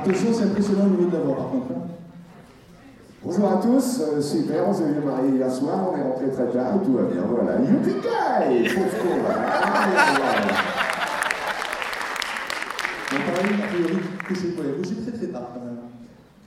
Attention, 0.03 0.33
c'est 0.33 0.43
impressionnant 0.43 0.85
au 0.85 0.89
niveau 0.89 1.05
de 1.09 1.13
la 1.15 1.19
voix 1.23 1.35
par 1.37 1.49
contre. 1.49 1.65
hein. 1.71 1.87
Bonjour 3.23 3.49
à 3.49 3.55
tous, 3.61 4.01
euh, 4.01 4.19
super, 4.21 4.67
on 4.67 4.73
s'est 4.73 4.83
vu 4.83 4.99
marier 4.99 5.29
hier 5.29 5.49
soir, 5.49 5.79
on 5.93 5.97
est 5.97 6.01
rentré 6.03 6.29
très 6.29 6.47
tard, 6.47 6.73
tout 6.83 6.91
va 6.93 7.03
bien, 7.03 7.21
voilà. 7.25 7.53
Youpi-kai 7.59 8.73
Pauvre 8.73 8.97
con. 9.01 9.23
Ah. 9.29 9.87
Donc 13.11 13.21
pareil, 13.25 13.55
a 13.63 13.67
priori, 13.67 14.01
coucher 14.27 14.47
Poivet. 14.49 14.71
Coucher 14.81 14.95
très 15.07 15.17
très 15.17 15.27
tard 15.27 15.47
quand 15.53 15.61
même. 15.61 15.77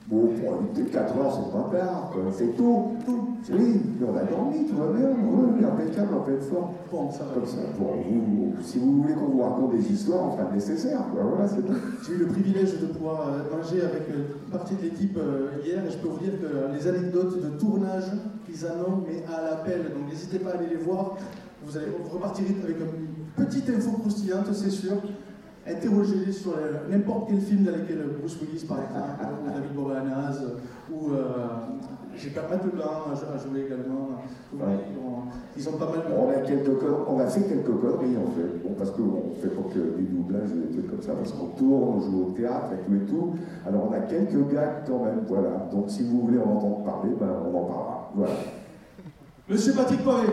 Bon, 0.05 0.27
pour 0.27 0.61
éviter 0.61 0.91
4 0.91 1.17
heures, 1.17 1.33
c'est 1.33 1.51
pas 1.51 1.77
tard, 1.79 2.09
quoi. 2.13 2.21
c'est 2.37 2.55
tôt, 2.55 2.91
tôt. 3.07 3.26
Oui, 3.49 3.81
on 4.01 4.17
a 4.17 4.23
dormi, 4.23 4.65
tout 4.65 4.75
va 4.75 4.91
bien, 4.91 5.07
oui, 5.09 5.63
impeccable, 5.63 6.15
en 6.15 6.19
pleine 6.19 6.41
forme. 6.41 6.71
Bon, 6.91 7.09
ça. 7.09 7.25
Comme 7.33 7.45
ça, 7.45 7.59
vous, 7.77 8.53
si 8.61 8.77
vous 8.77 9.01
voulez 9.01 9.13
qu'on 9.13 9.27
vous 9.27 9.41
raconte 9.41 9.71
des 9.71 9.91
histoires, 9.91 10.27
on 10.27 10.31
fera 10.31 10.49
le 10.49 10.55
nécessaire, 10.55 10.99
quoi, 11.13 11.23
voilà, 11.23 11.47
c'est 11.47 11.65
tout. 11.65 11.73
J'ai 12.05 12.15
eu 12.15 12.17
le 12.17 12.27
privilège 12.27 12.77
de 12.79 12.87
pouvoir 12.87 13.29
euh, 13.29 13.55
manger 13.55 13.81
avec 13.81 14.09
euh, 14.09 14.35
une 14.45 14.51
partie 14.51 14.75
de 14.75 14.81
l'équipe 14.81 15.17
euh, 15.17 15.61
hier 15.63 15.81
et 15.85 15.89
je 15.89 15.97
peux 15.97 16.09
vous 16.09 16.19
dire 16.19 16.33
que 16.41 16.75
les 16.75 16.87
anecdotes 16.87 17.41
de 17.41 17.49
tournage, 17.57 18.11
ils 18.49 18.65
en 18.65 18.91
ont 18.91 19.03
mais 19.07 19.23
à 19.33 19.41
l'appel. 19.41 19.83
Donc 19.93 20.09
n'hésitez 20.09 20.39
pas 20.39 20.51
à 20.51 20.53
aller 20.57 20.67
les 20.69 20.83
voir. 20.83 21.15
Vous 21.65 21.77
allez 21.77 21.87
vous 21.87 22.09
repartirez 22.09 22.55
avec 22.63 22.77
une 22.79 23.45
petite 23.45 23.69
info 23.69 23.91
croustillante, 23.91 24.53
c'est 24.53 24.69
sûr. 24.69 24.93
Interrogez-les 25.67 26.31
sur 26.31 26.51
euh, 26.51 26.89
n'importe 26.89 27.29
quel 27.29 27.41
film 27.41 27.63
dans 27.65 27.71
lequel 27.71 27.99
Bruce 28.19 28.37
Willis, 28.41 28.65
par 28.65 28.79
exemple, 28.79 29.43
ou 29.43 29.49
David 29.49 29.73
Boreanaz, 29.73 30.41
ou 30.89 31.11
euh, 31.11 31.27
j'ai 32.17 32.29
pas 32.31 32.47
Matt 32.49 32.65
Leblanc 32.65 33.07
a 33.09 33.13
a 33.13 33.37
joué 33.37 33.65
également. 33.65 34.09
Ouais. 34.53 34.75
Ils 35.55 35.69
ont 35.69 35.73
pas 35.73 35.85
mal 35.85 35.99
de... 36.07 36.13
On 36.15 36.29
a, 36.29 36.45
quelques 36.45 36.83
on 37.07 37.19
a 37.19 37.25
fait 37.25 37.41
quelques 37.41 37.65
conneries 37.65 38.17
en 38.17 38.31
fait. 38.31 38.63
Bon, 38.63 38.73
parce 38.77 38.91
qu'on 38.91 39.33
fait 39.41 39.49
pas 39.49 39.73
que 39.73 39.97
du 39.97 40.03
doublage 40.03 40.49
et 40.51 40.67
des 40.67 40.73
trucs 40.73 40.89
comme 40.89 41.01
ça, 41.01 41.13
parce 41.13 41.31
qu'on 41.31 41.47
tourne, 41.57 41.97
on 41.97 42.01
joue 42.01 42.27
au 42.27 42.31
théâtre 42.31 42.67
et 42.73 42.85
tout 42.85 42.95
et 42.95 43.05
tout. 43.05 43.33
Alors 43.67 43.89
on 43.89 43.93
a 43.93 43.99
quelques 43.99 44.51
gags 44.51 44.83
quand 44.87 45.03
même, 45.03 45.21
voilà. 45.27 45.67
Donc 45.71 45.89
si 45.89 46.03
vous 46.03 46.21
voulez 46.21 46.39
en 46.39 46.49
entendre 46.51 46.83
parler, 46.83 47.11
ben, 47.19 47.29
on 47.45 47.57
en 47.57 47.65
parlera. 47.65 48.11
Voilà. 48.15 48.33
Monsieur 49.49 49.73
Patrick 49.73 50.03
Poiret. 50.03 50.27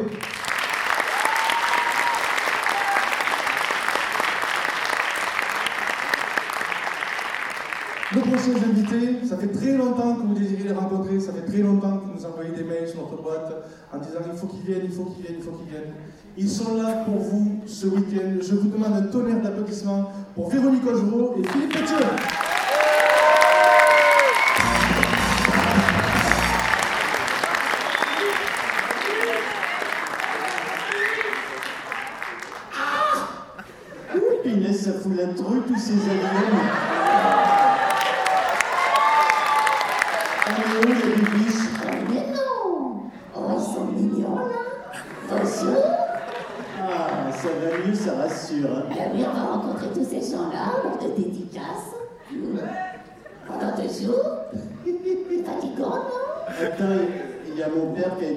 Nos 8.15 8.21
prochains 8.21 8.55
invités, 8.71 9.27
ça 9.27 9.37
fait 9.37 9.49
très 9.49 9.77
longtemps 9.77 10.15
que 10.15 10.23
vous 10.23 10.35
désirez 10.35 10.69
les 10.69 10.73
rencontrer, 10.73 11.19
ça 11.19 11.33
fait 11.33 11.51
très 11.51 11.63
longtemps 11.63 11.99
que 11.99 12.05
vous 12.05 12.13
nous 12.15 12.25
envoyez 12.25 12.53
des 12.53 12.63
mails 12.63 12.89
sur 12.89 13.01
notre 13.01 13.21
boîte 13.21 13.53
en 13.93 13.99
disant 13.99 14.21
il 14.31 14.39
faut 14.39 14.47
qu'ils 14.47 14.63
viennent, 14.63 14.85
il 14.85 14.93
faut 14.93 15.05
qu'ils 15.07 15.25
viennent, 15.25 15.37
il 15.39 15.43
faut 15.43 15.51
qu'ils 15.51 15.71
viennent. 15.71 15.95
Ils 16.37 16.49
sont 16.49 16.77
là 16.77 17.05
pour 17.05 17.17
vous 17.17 17.63
ce 17.67 17.89
week-end. 17.89 18.39
Je 18.41 18.55
vous 18.55 18.69
demande 18.69 18.93
un 18.93 19.03
tonnerre 19.03 19.43
d'applaudissements 19.43 20.13
pour 20.35 20.49
Véronique 20.49 20.87
Augereau 20.87 21.35
et 21.39 21.49
Philippe 21.49 21.73
Pétieux. 21.73 21.97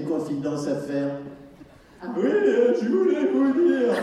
Confidence 0.07 0.67
à 0.67 0.75
faire. 0.75 1.09
Oui, 2.15 2.23
euh, 2.25 2.73
je 2.81 2.87
voulais 2.89 3.25
vous 3.33 3.53
dire, 3.53 3.93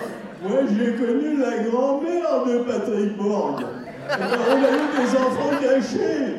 moi 0.42 0.60
j'ai 0.68 0.92
connu 0.94 1.36
la 1.38 1.62
grand-mère 1.70 2.44
de 2.46 2.64
Patrick 2.64 3.16
Borg. 3.16 3.64
Eh 4.06 4.18
ben, 4.18 4.26
on 4.50 4.52
a 4.52 4.70
eu 4.70 4.86
des 5.00 5.16
enfants 5.16 5.56
cachés. 5.62 6.34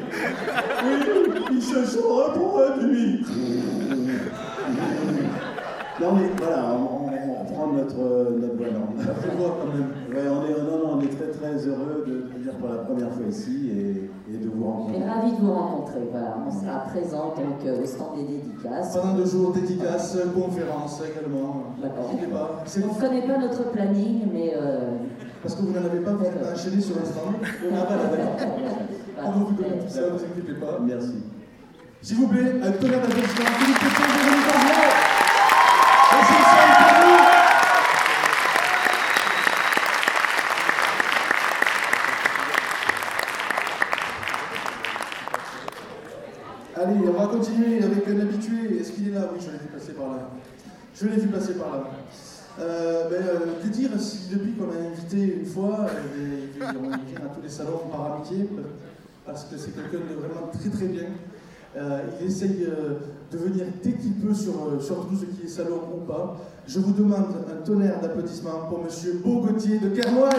Oui, 0.84 0.98
ils 1.52 1.62
se 1.62 1.86
sont 1.86 2.08
reproduits. 2.10 3.26
Non 6.02 6.12
mais 6.14 6.30
voilà, 6.38 6.74
on, 6.74 7.06
on 7.06 7.34
reprend 7.46 7.68
notre, 7.72 7.96
notre 8.38 8.58
quand 8.58 9.74
même? 9.74 9.88
Ouais, 10.12 10.30
on 10.30 10.46
est, 10.46 10.62
non, 10.64 10.78
non, 10.78 10.98
on 10.98 11.02
est 11.02 11.08
très 11.08 11.30
très 11.32 11.66
heureux 11.68 12.04
de 12.06 12.14
venir 12.38 12.54
pour 12.60 12.68
la 12.70 12.76
première 12.80 13.12
fois 13.14 13.26
ici 13.30 13.70
et, 13.72 14.34
et 14.34 14.38
de 14.38 14.50
vous 14.50 14.64
On 14.66 14.72
rencontrer. 14.72 15.02
est 15.02 15.10
ravis 15.10 15.32
de 15.32 15.38
vous 15.38 15.54
rencontrer. 15.54 15.75
Voilà, 16.12 16.38
on 16.48 16.52
sera 16.52 16.80
présent 16.92 17.34
donc 17.36 17.66
euh, 17.66 17.82
au 17.82 17.86
stand 17.86 18.16
des 18.18 18.24
dédicaces. 18.24 18.96
Pendant 18.96 19.14
deux 19.14 19.26
jours, 19.26 19.52
dédicaces, 19.54 20.18
conférences 20.34 21.02
également. 21.02 21.64
D'accord. 21.82 22.12
On 22.12 22.88
ne 22.88 23.00
connaît 23.00 23.28
pas 23.28 23.38
notre 23.38 23.72
planning, 23.72 24.28
mais. 24.34 24.54
euh, 24.56 24.98
parce 25.42 25.56
que 25.56 25.62
vous 25.62 25.72
n'en 25.74 25.86
avez 25.86 26.00
pas, 26.00 26.12
vous 26.14 26.26
êtes 26.26 26.40
pas 26.42 26.54
enchaîné 26.54 26.82
sur 26.82 26.96
le 26.96 27.06
stand. 27.06 27.36
Ah, 27.74 27.86
voilà, 27.88 28.04
d'accord. 28.06 28.58
On 29.26 29.32
vous 29.32 29.54
donner 29.54 29.78
tout 29.80 29.90
ça, 29.90 30.02
ne 30.02 30.10
vous 30.10 30.24
inquiétez 30.26 30.60
pas. 30.60 30.80
Merci. 30.82 31.24
S'il 32.02 32.18
vous 32.18 32.28
plaît, 32.28 32.54
un 32.64 32.72
tonnerre 32.72 33.02
d'applaudissements. 33.02 33.46
Philippe 33.58 34.75
Je 50.96 51.08
l'ai 51.08 51.18
vu 51.18 51.28
passer 51.28 51.56
par 51.56 51.72
là. 51.72 51.84
Euh, 52.58 53.10
euh, 53.12 53.40
que 53.62 53.68
dire 53.68 53.90
si 54.00 54.30
depuis 54.32 54.54
qu'on 54.54 54.68
l'a 54.68 54.88
invité 54.90 55.40
une 55.40 55.46
fois, 55.46 55.88
euh, 55.90 56.38
et 56.38 56.78
on 56.78 56.84
vient 56.84 57.26
à 57.26 57.36
tous 57.36 57.42
les 57.44 57.50
salons 57.50 57.82
par 57.92 58.14
amitié, 58.16 58.50
parce 59.26 59.44
que 59.44 59.58
c'est 59.58 59.76
quelqu'un 59.76 60.06
de 60.10 60.16
vraiment 60.16 60.48
très 60.54 60.70
très 60.70 60.86
bien. 60.86 61.08
Euh, 61.76 62.00
il 62.22 62.28
essaye 62.28 62.66
de 63.32 63.38
venir 63.38 63.66
dès 63.84 63.92
qu'il 63.92 64.14
peut 64.14 64.34
sur, 64.34 64.82
sur 64.82 65.06
tout 65.10 65.18
ce 65.18 65.26
qui 65.26 65.46
est 65.46 65.50
salon 65.50 65.82
ou 65.98 66.06
pas. 66.10 66.38
Je 66.66 66.80
vous 66.80 66.94
demande 66.94 67.36
un 67.52 67.66
tonnerre 67.66 68.00
d'applaudissements 68.00 68.68
pour 68.70 68.82
Monsieur 68.82 69.20
Beau 69.22 69.46
de 69.46 69.90
Kermoil. 69.90 70.32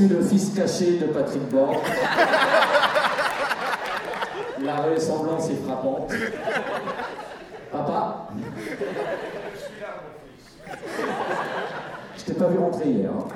Suis 0.00 0.08
le 0.08 0.22
fils 0.22 0.50
caché 0.54 0.98
de 0.98 1.06
Patrick 1.06 1.46
Borg. 1.50 1.76
La 4.64 4.76
ressemblance 4.76 5.50
est 5.50 5.62
frappante. 5.66 6.12
Papa 7.70 8.28
Je 12.16 12.24
t'ai 12.24 12.32
pas 12.34 12.46
vu 12.48 12.58
rentrer 12.58 12.88
hier. 12.90 13.10
hein. 13.10 13.26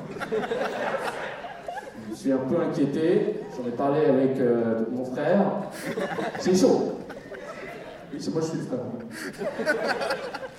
Je 2.10 2.14
suis 2.16 2.32
un 2.32 2.38
peu 2.38 2.60
inquiété. 2.62 3.40
J'en 3.56 3.68
ai 3.68 3.72
parlé 3.72 4.06
avec 4.06 4.38
euh, 4.40 4.84
mon 4.90 5.04
frère. 5.04 5.40
C'est 6.38 6.54
chaud. 6.58 6.98
C'est 8.18 8.32
moi, 8.32 8.40
je 8.42 8.46
suis 8.48 8.58
le 8.58 8.64
frère. 8.64 9.74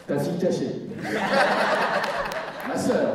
Ta 0.07 0.19
fille 0.19 0.37
cachée. 0.37 0.81
Ma 2.67 2.77
sœur. 2.77 3.14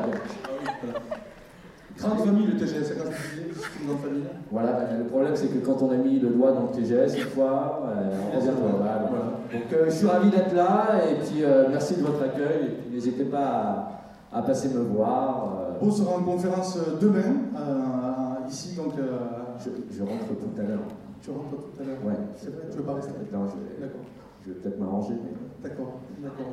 Famille, 2.17 2.47
le 2.47 2.57
TGS, 2.57 2.85
c'est 2.85 2.95
famille. 2.97 4.25
Voilà, 4.51 4.73
ben, 4.73 4.99
le 4.99 5.05
problème 5.05 5.33
c'est 5.37 5.49
que 5.49 5.65
quand 5.65 5.83
on 5.83 5.91
a 5.91 5.97
mis 5.97 6.19
le 6.19 6.29
doigt 6.31 6.53
dans 6.53 6.63
le 6.63 6.69
TGS 6.69 7.17
une 7.19 7.25
fois, 7.31 7.83
euh, 7.87 8.11
on 8.35 8.39
revient. 8.39 8.51
Voilà. 8.61 9.09
Donc 9.53 9.73
euh, 9.73 9.85
je 9.87 9.91
suis 9.91 10.07
ravi 10.07 10.31
d'être 10.31 10.55
là 10.55 10.87
et 11.11 11.15
puis 11.25 11.45
euh, 11.45 11.65
merci 11.71 11.95
de 11.97 12.03
votre 12.03 12.23
accueil 12.23 12.67
et 12.67 12.71
puis 12.83 12.95
n'hésitez 12.95 13.25
pas 13.25 13.91
à, 14.33 14.39
à 14.39 14.43
passer 14.43 14.69
me 14.69 14.81
voir. 14.81 15.59
euh, 15.73 15.79
Beau 15.85 15.91
sera 15.91 16.17
en 16.17 16.23
conférence 16.23 16.79
demain, 17.01 17.23
ici, 18.49 18.75
donc 18.77 18.93
je, 19.59 19.71
je 19.97 20.03
rentre 20.03 20.27
tout 20.29 20.61
à 20.61 20.63
l'heure. 20.63 20.81
tu 21.23 21.31
rentres 21.31 21.51
tout 21.51 21.83
à 21.83 21.85
l'heure. 21.85 21.97
Ouais. 22.05 22.15
C'est 22.37 22.51
vrai, 22.55 22.65
tu 22.71 22.77
veux 22.79 22.83
pas 22.85 22.95
rester? 22.95 23.13
Non, 23.33 23.47
je 23.47 23.53
vais, 23.53 23.81
D'accord, 23.87 24.01
je 24.45 24.49
vais 24.53 24.55
peut-être 24.61 24.79
m'arranger. 24.81 25.15
mais- 25.15 25.69
d'accord, 25.69 25.93
d'accord. 26.23 26.47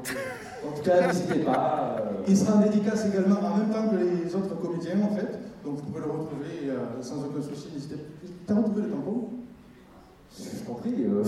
En 0.67 0.76
tout 0.76 0.82
cas, 0.84 1.08
n'hésitez 1.08 1.39
pas. 1.39 1.96
Il 2.28 2.38
sera 2.38 2.58
en 2.58 2.62
dédicace 2.62 3.06
également 3.08 3.36
en 3.39 3.58
même 3.58 3.70
temps 3.70 3.88
que 3.89 3.96
les 3.98 4.34
autres 4.36 4.56
comédiens, 4.62 4.96
en 5.04 5.15
fait. 5.15 5.39
Donc 5.67 5.80
vous 5.80 5.91
pouvez 5.91 5.99
le 5.99 6.12
retrouver 6.12 6.69
euh, 6.69 7.01
sans 7.01 7.17
aucun 7.25 7.41
souci. 7.41 7.67
N'hésitez 7.73 7.95
pas. 7.95 8.03
T'as 8.47 8.56
retrouvé 8.56 8.84
le 8.84 8.89
tampon? 8.89 9.30
Je 10.39 10.65
t'en 10.65 10.75
prie. 10.75 10.93
Euh, 10.93 11.23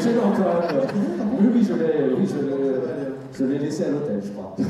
je 0.00 0.08
l'ai 0.08 0.18
encore. 0.18 0.62
oui, 1.40 1.46
oui, 1.54 1.62
je 1.62 1.74
l'ai, 1.74 2.12
oui, 2.18 2.26
je 3.32 3.44
l'ai, 3.44 3.58
laissé 3.60 3.84
à 3.84 3.90
l'hôtel, 3.90 4.20
je 4.24 4.30
crois. 4.30 4.56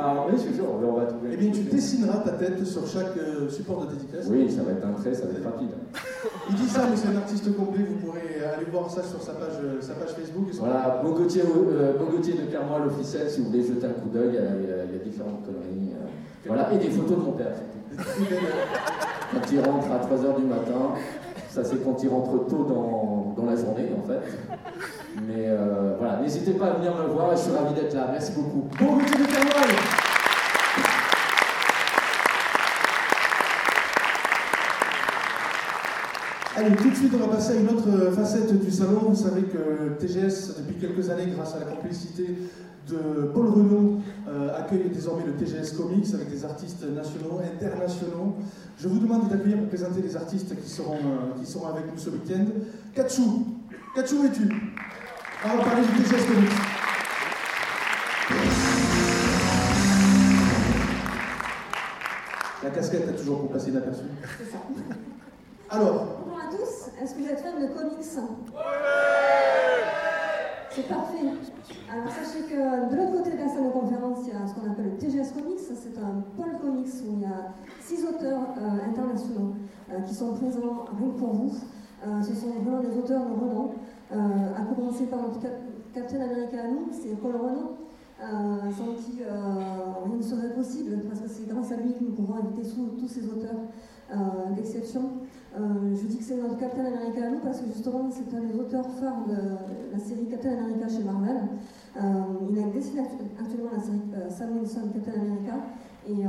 Ah, 0.00 0.24
oui, 0.26 0.34
je 0.36 0.42
suis 0.42 0.54
sûr, 0.54 0.64
on 0.72 0.92
va 0.96 1.04
trouver. 1.06 1.30
Eh 1.32 1.36
bien, 1.36 1.50
tu 1.50 1.60
dessineras 1.64 2.18
ta 2.18 2.32
tête 2.32 2.64
sur 2.64 2.86
chaque 2.86 3.16
euh, 3.18 3.48
support 3.48 3.86
de 3.86 3.92
dédicace. 3.92 4.26
Oui, 4.30 4.50
ça 4.50 4.62
va 4.62 4.72
être 4.72 4.86
un 4.86 4.92
trait, 4.92 5.12
ça 5.12 5.26
va 5.26 5.32
être 5.32 5.44
rapide. 5.44 5.68
Il 6.50 6.56
dit 6.56 6.68
ça, 6.68 6.86
mais 6.88 6.96
c'est 6.96 7.08
un 7.08 7.16
artiste 7.16 7.54
complet. 7.56 7.84
Vous 7.84 8.06
pourrez 8.06 8.40
aller 8.44 8.66
voir 8.72 8.90
ça 8.90 9.02
sur 9.02 9.20
sa 9.22 9.32
page, 9.32 9.58
euh, 9.62 9.80
sa 9.80 9.94
page 9.94 10.14
Facebook. 10.14 10.48
Voilà, 10.54 11.02
Bogotier, 11.04 11.42
euh, 11.42 11.92
Bogotier 11.98 12.34
de 12.34 12.50
Carmoil 12.50 12.86
officiel, 12.86 13.28
si 13.28 13.40
vous 13.40 13.50
voulez 13.50 13.62
jeter 13.62 13.86
un 13.86 14.00
coup 14.00 14.08
d'œil, 14.08 14.38
il 14.38 14.86
il 14.88 14.96
y 14.96 15.00
a 15.00 15.04
différentes 15.04 15.44
conneries. 15.44 15.85
Voilà, 16.46 16.72
et 16.72 16.78
des 16.78 16.90
photos 16.90 17.18
de 17.18 17.22
mon 17.22 17.32
père. 17.32 17.54
Quand 17.96 19.52
il 19.52 19.60
rentre 19.60 19.86
à 19.90 19.98
3h 19.98 20.36
du 20.40 20.46
matin, 20.46 20.94
ça 21.50 21.64
c'est 21.64 21.82
quand 21.84 21.96
il 22.02 22.08
rentre 22.08 22.46
tôt 22.46 22.64
dans, 22.64 23.34
dans 23.36 23.50
la 23.50 23.56
journée 23.56 23.90
en 23.98 24.06
fait. 24.06 24.20
Mais 25.26 25.46
euh, 25.46 25.94
voilà, 25.98 26.20
n'hésitez 26.20 26.52
pas 26.52 26.66
à 26.66 26.74
venir 26.74 26.94
me 26.94 27.08
voir 27.08 27.30
je 27.32 27.42
suis 27.42 27.52
ravi 27.52 27.74
d'être 27.74 27.94
là. 27.94 28.08
Merci 28.12 28.32
beaucoup. 28.32 28.68
Bon 28.78 28.92
goûter 28.94 29.18
de 29.18 29.26
Allez, 36.58 36.74
tout 36.74 36.88
de 36.88 36.94
suite, 36.94 37.12
on 37.14 37.18
va 37.18 37.36
passer 37.36 37.52
à 37.52 37.60
une 37.60 37.68
autre 37.68 38.12
facette 38.14 38.58
du 38.64 38.70
salon. 38.70 39.10
Vous 39.10 39.14
savez 39.14 39.42
que 39.42 39.98
TGS, 40.00 40.54
depuis 40.56 40.76
quelques 40.80 41.10
années, 41.10 41.26
grâce 41.36 41.54
à 41.54 41.58
la 41.58 41.66
complicité 41.66 42.34
de 42.88 43.30
Paul 43.34 43.46
Renaud, 43.48 44.00
euh, 44.28 44.58
accueille 44.58 44.88
désormais 44.92 45.24
le 45.26 45.32
TGS 45.32 45.76
Comics 45.76 46.06
avec 46.14 46.30
des 46.30 46.44
artistes 46.44 46.84
nationaux, 46.84 47.40
internationaux. 47.40 48.36
Je 48.78 48.88
vous 48.88 48.98
demande 48.98 49.28
d'accueillir 49.28 49.58
pour 49.58 49.68
présenter 49.68 50.02
les 50.02 50.16
artistes 50.16 50.54
qui 50.60 50.68
seront, 50.68 50.94
euh, 50.94 51.40
qui 51.40 51.50
seront 51.50 51.66
avec 51.68 51.84
nous 51.92 51.98
ce 51.98 52.10
week-end. 52.10 52.44
Kachou, 52.94 53.46
Kachou 53.94 54.24
es-tu? 54.24 54.48
On 55.44 55.56
va 55.56 55.64
parler 55.64 55.82
du 55.82 56.02
TGS 56.02 56.26
Comics. 56.26 56.50
La 62.62 62.70
casquette 62.70 63.08
est 63.08 63.16
toujours 63.16 63.40
pour 63.40 63.50
passer 63.52 63.70
inaperçue. 63.70 64.02
C'est 64.38 64.50
ça. 64.50 64.58
Alors, 65.70 66.06
Bonjour 66.24 66.40
à 66.40 66.50
tous, 66.50 67.02
est-ce 67.02 67.14
que 67.14 67.20
vous 67.20 67.28
êtes 67.28 67.40
fans 67.40 67.60
de 67.60 67.66
comics? 67.66 69.15
C'est 70.76 70.88
parfait. 70.88 71.24
Alors 71.90 72.10
sachez 72.10 72.44
que 72.44 72.90
de 72.90 72.96
l'autre 72.96 73.12
côté 73.16 73.30
de 73.30 73.38
la 73.38 73.48
salle 73.48 73.64
de 73.64 73.70
conférence, 73.70 74.18
il 74.26 74.34
y 74.34 74.36
a 74.36 74.46
ce 74.46 74.52
qu'on 74.52 74.70
appelle 74.70 74.90
le 74.92 74.98
TGS 74.98 75.32
Comics. 75.32 75.58
C'est 75.58 75.96
un 75.96 76.20
pôle 76.36 76.60
comics 76.60 76.92
où 77.08 77.14
il 77.14 77.20
y 77.22 77.24
a 77.24 77.54
six 77.80 78.04
auteurs 78.04 78.42
euh, 78.58 78.90
internationaux 78.90 79.54
euh, 79.90 80.00
qui 80.02 80.14
sont 80.14 80.34
présents 80.34 80.84
rien 80.92 81.12
que 81.12 81.18
pour 81.18 81.32
vous. 81.32 81.50
Euh, 82.06 82.20
ce 82.20 82.34
sont 82.34 82.50
vraiment 82.50 82.80
des 82.80 82.94
auteurs 82.94 83.24
de 83.24 83.32
renom, 83.32 83.70
à 84.10 84.74
commencer 84.74 85.06
par 85.06 85.20
Captain 85.94 86.20
America 86.20 86.60
à 86.62 86.68
nous, 86.68 86.88
c'est 86.92 87.18
Paul 87.18 87.36
Renaud, 87.36 87.78
sans 88.20 88.94
qui 89.02 89.22
rien 89.24 90.16
ne 90.16 90.22
serait 90.22 90.54
possible, 90.54 91.04
parce 91.08 91.20
que 91.20 91.28
c'est 91.28 91.48
grâce 91.48 91.72
à 91.72 91.76
lui 91.76 91.94
que 91.94 92.04
nous 92.04 92.12
pouvons 92.12 92.34
inviter 92.34 92.68
tous 93.00 93.08
ces 93.08 93.26
auteurs 93.26 93.62
d'exception. 94.54 95.10
Euh, 95.56 95.96
je 95.96 96.06
dis 96.06 96.18
que 96.18 96.24
c'est 96.24 96.36
notre 96.36 96.58
Captain 96.58 96.84
America 96.84 97.24
à 97.24 97.30
nous 97.30 97.38
parce 97.38 97.60
que 97.60 97.66
justement 97.72 98.10
c'est 98.10 98.28
un 98.36 98.40
des 98.44 98.60
auteurs 98.60 98.86
phares 99.00 99.24
de 99.26 99.56
la 99.90 99.98
série 99.98 100.26
Captain 100.28 100.52
America 100.52 100.86
chez 100.86 101.02
Marvel. 101.02 101.48
Euh, 101.96 102.00
il 102.50 102.58
a 102.58 102.68
dessiné 102.68 103.00
actu- 103.00 103.24
actuellement 103.40 103.70
la 103.72 103.80
série 103.80 104.02
euh, 104.14 104.28
Sam 104.28 104.58
Wilson 104.58 104.92
Captain 104.92 105.18
America 105.18 105.54
et 106.08 106.22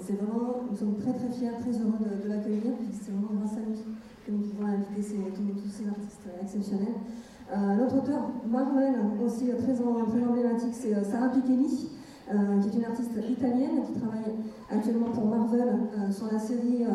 c'est 0.00 0.14
vraiment, 0.14 0.64
nous 0.70 0.76
sommes 0.76 0.96
très 0.96 1.12
très 1.12 1.28
fiers, 1.28 1.52
très 1.60 1.72
heureux 1.72 1.98
de, 2.00 2.28
l'accueillir 2.28 2.72
c'est 2.90 3.10
vraiment 3.10 3.36
grâce 3.38 3.58
à 3.58 3.60
lui 3.60 3.76
que 4.24 4.32
nous 4.32 4.38
pouvons 4.38 4.66
inviter 4.66 5.12
tous, 5.34 5.68
ces 5.68 5.86
artistes 5.86 6.24
exceptionnels. 6.40 6.96
L'autre 7.52 7.98
auteur 7.98 8.30
Marvel 8.48 8.94
aussi 9.22 9.50
très, 9.58 9.76
emblématique 9.78 10.72
c'est 10.72 10.94
Sarah 11.04 11.26
euh, 11.26 12.60
qui 12.62 12.68
est 12.68 12.78
une 12.78 12.84
artiste 12.86 13.12
italienne 13.28 13.82
qui 13.84 14.00
travaille 14.00 14.32
actuellement 14.70 15.10
pour 15.10 15.26
Marvel 15.26 15.68
sur 16.10 16.32
la 16.32 16.38
série 16.38 16.86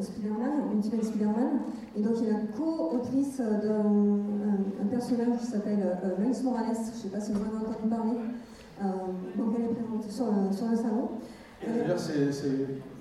Spider-Man, 0.00 0.52
Ultimate 0.74 1.04
Spider-Man. 1.04 1.50
Et 1.96 2.02
donc, 2.02 2.14
elle 2.20 2.28
est 2.28 2.32
la 2.32 2.38
co-autrice 2.56 3.38
d'un 3.38 3.80
un- 3.80 4.82
un 4.82 4.86
personnage 4.90 5.38
qui 5.40 5.46
s'appelle 5.46 5.80
euh, 6.04 6.10
Miles 6.18 6.42
Morales. 6.44 6.66
Je 6.74 6.90
ne 6.90 6.94
sais 7.02 7.08
pas 7.08 7.20
si 7.20 7.32
vous 7.32 7.40
en 7.40 7.56
avez 7.56 7.66
entendu 7.66 7.88
parler. 7.88 8.18
Euh, 8.82 8.84
donc, 9.38 9.54
elle 9.56 9.64
est 9.64 9.74
présente 9.74 10.10
sur 10.10 10.26
le, 10.26 10.52
sur 10.54 10.68
le 10.68 10.76
salon. 10.76 11.08
D'ailleurs, 11.66 11.98
c'est 11.98 12.30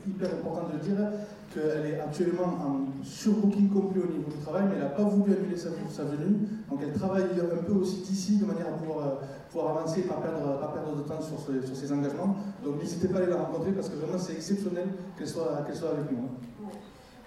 hyper 0.08 0.30
important 0.36 0.68
de 0.74 0.80
dire 0.80 0.98
qu'elle 1.56 1.86
est 1.94 2.00
actuellement 2.00 2.52
en 2.60 3.04
surbooking 3.04 3.70
complet 3.70 4.04
au 4.04 4.12
niveau 4.12 4.30
du 4.30 4.38
travail, 4.44 4.64
mais 4.68 4.76
elle 4.76 4.84
n'a 4.84 4.90
pas 4.90 5.04
voulu 5.04 5.34
annuler 5.34 5.58
sa, 5.58 6.04
venue. 6.04 6.46
Donc 6.70 6.80
elle 6.84 6.94
travaille 6.94 7.24
un 7.24 7.64
peu 7.64 7.74
aussi 7.74 8.02
d'ici 8.02 8.38
de 8.38 8.46
manière 8.46 8.68
à 8.68 8.78
pouvoir, 8.78 9.08
euh, 9.08 9.12
pouvoir 9.50 9.78
avancer 9.78 10.02
et 10.02 10.04
pas 10.04 10.16
perdre, 10.16 10.60
pas 10.60 10.68
perdre 10.68 10.96
de 10.96 11.02
temps 11.02 11.22
sur, 11.22 11.40
ses 11.40 11.92
engagements. 11.94 12.36
Donc 12.64 12.80
n'hésitez 12.80 13.08
pas 13.08 13.20
à 13.20 13.22
aller 13.24 13.32
la 13.32 13.38
rencontrer 13.38 13.72
parce 13.72 13.90
que 13.90 13.96
vraiment 13.96 14.20
c'est 14.20 14.34
exceptionnel 14.34 14.90
qu'elle 15.18 15.28
soit, 15.28 15.66
soit 15.74 15.90
avec 15.90 16.12
nous. 16.12 16.18
hein. 16.18 16.46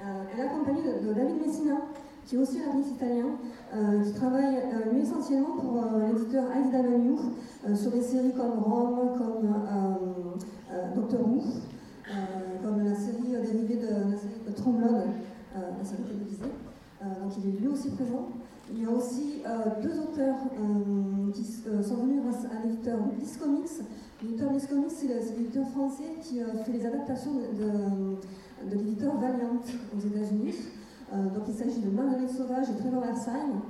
Euh, 0.01 0.23
elle 0.33 0.41
est 0.41 0.43
accompagnée 0.45 0.83
de, 0.83 1.13
David 1.13 1.45
Messina, 1.45 1.77
qui 2.25 2.37
est 2.37 2.39
aussi 2.39 2.59
un 2.63 2.71
artiste 2.71 2.97
italien, 2.97 3.27
euh, 3.75 4.03
qui 4.05 4.13
travaille 4.13 4.63
lui 4.93 5.01
essentiellement 5.01 5.57
pour 5.57 5.83
l'éditeur 5.99 6.45
IDW 6.55 7.19
euh, 7.67 7.75
sur 7.75 7.91
des 7.91 8.01
séries 8.01 8.33
comme 8.33 8.63
Rome, 8.63 9.19
comme 9.19 9.49
Doctor 10.95 11.21
Who, 11.21 11.43
comme 12.69 12.85
la 12.85 12.95
série 12.95 13.35
euh, 13.35 13.43
dérivée 13.43 13.77
de 13.77 13.89
la 13.89 14.17
série 14.17 14.35
euh, 14.47 15.61
la 15.79 15.85
série 15.85 16.03
télévisée. 16.03 16.53
Euh, 17.03 17.05
donc 17.23 17.33
il 17.39 17.49
est 17.49 17.61
lui 17.61 17.69
aussi 17.69 17.91
présent. 17.91 18.29
Il 18.71 18.83
y 18.83 18.87
a 18.87 18.91
aussi 18.91 19.43
deux 19.83 19.99
auteurs 19.99 20.37
qui 21.33 21.43
sont 21.43 21.97
venus 22.03 22.21
grâce 22.23 22.45
à 22.45 22.67
l'éditeur 22.67 22.99
Bliss 23.17 23.39
Comics. 23.39 23.65
L'éditeur 24.23 24.51
Bliss 24.51 24.67
Comics, 24.67 24.91
c'est 24.91 25.07
l'éditeur 25.39 25.67
français 25.71 26.17
qui 26.21 26.41
fait 26.41 26.73
les 26.73 26.85
adaptations 26.85 27.33
de, 27.33 28.77
l'éditeur 28.77 29.19
Valiant 29.19 29.57
aux 29.97 30.07
États-Unis. 30.07 30.55
Donc 31.11 31.45
il 31.49 31.55
s'agit 31.55 31.81
de 31.81 31.89
Marguerite 31.89 32.29
Sauvage 32.29 32.67
et 32.69 32.79
Trevor 32.79 33.07
Ersheim. 33.07 33.63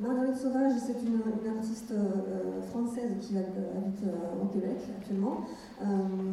Marguerite 0.00 0.36
Sauvage, 0.36 0.72
c'est 0.80 0.96
une, 1.06 1.20
artiste 1.54 1.92
euh, 1.92 2.62
française 2.70 3.12
qui 3.20 3.36
euh, 3.36 3.40
habite 3.76 4.02
euh, 4.04 4.42
au 4.42 4.46
Québec 4.46 4.78
actuellement, 4.98 5.44
euh, 5.82 5.84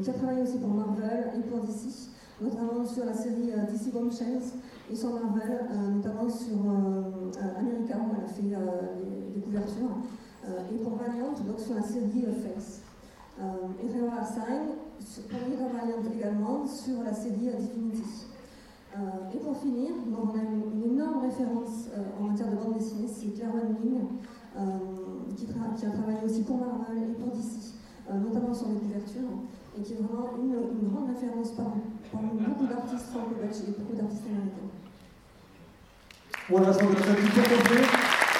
qui 0.01 0.09
a 0.09 0.13
travaillé 0.13 0.41
aussi 0.41 0.57
pour 0.57 0.69
Marvel 0.69 1.31
et 1.37 1.41
pour 1.41 1.59
DC, 1.65 2.07
notamment 2.41 2.85
sur 2.85 3.03
la 3.03 3.13
série 3.13 3.51
euh, 3.51 3.69
DC 3.69 3.91
Bombshells 3.91 4.55
et 4.89 4.95
sur 4.95 5.11
Marvel, 5.11 5.67
euh, 5.69 5.89
notamment 5.95 6.29
sur 6.29 6.55
euh, 6.55 7.29
euh, 7.43 7.59
America, 7.59 7.97
où 7.97 8.15
elle 8.15 8.23
a 8.23 8.27
fait 8.27 8.55
euh, 8.55 9.35
des, 9.35 9.41
couvertures, 9.41 9.97
euh, 10.47 10.59
et 10.73 10.77
pour 10.77 10.95
Valiant, 10.95 11.33
donc 11.45 11.59
sur 11.59 11.75
la 11.75 11.81
série 11.81 12.23
euh, 12.25 12.31
Face. 12.47 12.81
Euh, 13.41 13.43
et 13.83 13.87
Ersheim, 13.87 14.79
sur- 15.01 15.23
pour 15.23 15.67
Valiant 15.67 15.99
également, 16.15 16.65
sur 16.65 17.03
la 17.03 17.13
série 17.13 17.49
euh, 17.49 17.59
Divinity. 17.59 18.27
Euh, 18.97 19.35
et 19.35 19.37
pour 19.37 19.55
finir, 19.57 19.93
donc 20.09 20.33
on 20.33 20.37
a 20.37 20.41
une, 20.41 20.81
une 20.81 20.93
énorme 20.93 21.21
référence 21.21 21.89
euh, 21.93 22.01
en 22.19 22.29
matière 22.31 22.49
de 22.49 22.55
bande 22.55 22.73
dessinée, 22.73 23.07
c'est 23.07 23.27
Claire 23.27 23.53
Ling, 23.53 24.01
euh, 24.57 24.61
qui, 25.35 25.45
a 25.85 25.89
travaillé 25.91 26.17
aussi 26.25 26.41
pour 26.41 26.57
Marvel 26.57 27.11
et 27.11 27.13
pour 27.13 27.29
DC, 27.29 27.77
notamment 28.09 28.53
sur 28.53 28.69
les 28.69 28.79
couvertures, 28.79 29.37
et 29.77 29.81
qui 29.83 29.93
est 29.93 29.97
vraiment 29.97 30.33
une, 30.41 30.81
une 30.81 30.89
grande 30.89 31.09
référence 31.09 31.51
parmi, 31.51 31.81
parmi 32.11 32.29
beaucoup 32.41 32.65
d'artistes 32.65 33.13
franco-belges 33.13 33.69
et 33.69 33.71
beaucoup 33.77 33.93
d'artistes 33.93 34.25
américains. 34.25 34.73
Voilà, 36.49 36.71
je 36.71 36.77
crois 36.79 36.95
que 36.95 37.03
tout 37.03 37.43
complet. 37.43 37.83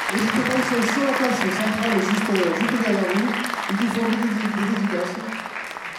N'hésitez 0.08 0.39
pas, 0.48 0.56
ils 0.56 0.63
sont 0.63 0.93
sur 0.93 1.04
la 1.04 1.12
place 1.12 1.38
centrale, 1.43 2.00
juste, 2.00 2.30
euh, 2.32 2.56
juste 2.56 2.80
derrière 2.82 3.12
vous, 3.13 3.28
et 3.28 3.76
qui 3.76 3.88
font 3.91 4.08
des, 4.08 4.32
dédicaces. 4.56 5.17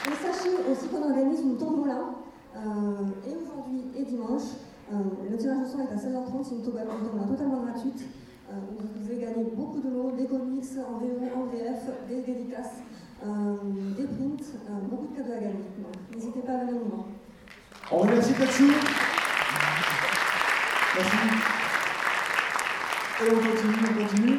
Et 0.08 0.16
sachez 0.16 0.56
aussi 0.64 0.88
qu'on 0.88 1.02
organise 1.04 1.42
une 1.42 1.58
tombola, 1.58 2.16
et 3.26 3.34
aujourd'hui 3.36 3.84
et 3.96 4.04
dimanche. 4.04 4.42
Euh, 4.90 4.96
le 5.30 5.36
tirage 5.36 5.58
au 5.64 5.68
sort 5.68 5.80
est 5.80 5.92
à 5.92 5.96
16h30, 5.96 6.44
c'est 6.44 6.54
une 6.54 6.62
tombola 6.62 6.84
totalement 7.28 7.62
gratuite. 7.62 8.04
Euh, 8.50 8.54
vous 8.78 8.86
pouvez 8.86 9.20
gagner 9.20 9.44
beaucoup 9.54 9.80
de 9.80 9.90
lots, 9.90 10.12
des 10.16 10.24
comics 10.24 10.64
en 10.78 10.98
VO, 10.98 11.20
en 11.36 11.44
VF, 11.44 11.82
des 12.08 12.22
dédicaces, 12.22 12.80
euh, 13.22 13.56
des 13.98 14.04
prints, 14.04 14.40
euh, 14.40 14.80
beaucoup 14.88 15.08
de 15.12 15.16
cadeaux 15.18 15.32
à 15.32 15.40
gagner. 15.40 15.64
N'hésitez 16.14 16.40
pas 16.40 16.52
à 16.52 16.58
venir 16.64 16.74
nous 16.76 16.88
voir. 16.88 17.04
On 17.92 17.98
remercie 17.98 18.32
Katsou. 18.32 18.64
Merci. 20.96 21.16
Et 23.20 23.30
on 23.30 23.36
continue, 23.36 23.74
on 23.90 24.06
continue 24.06 24.38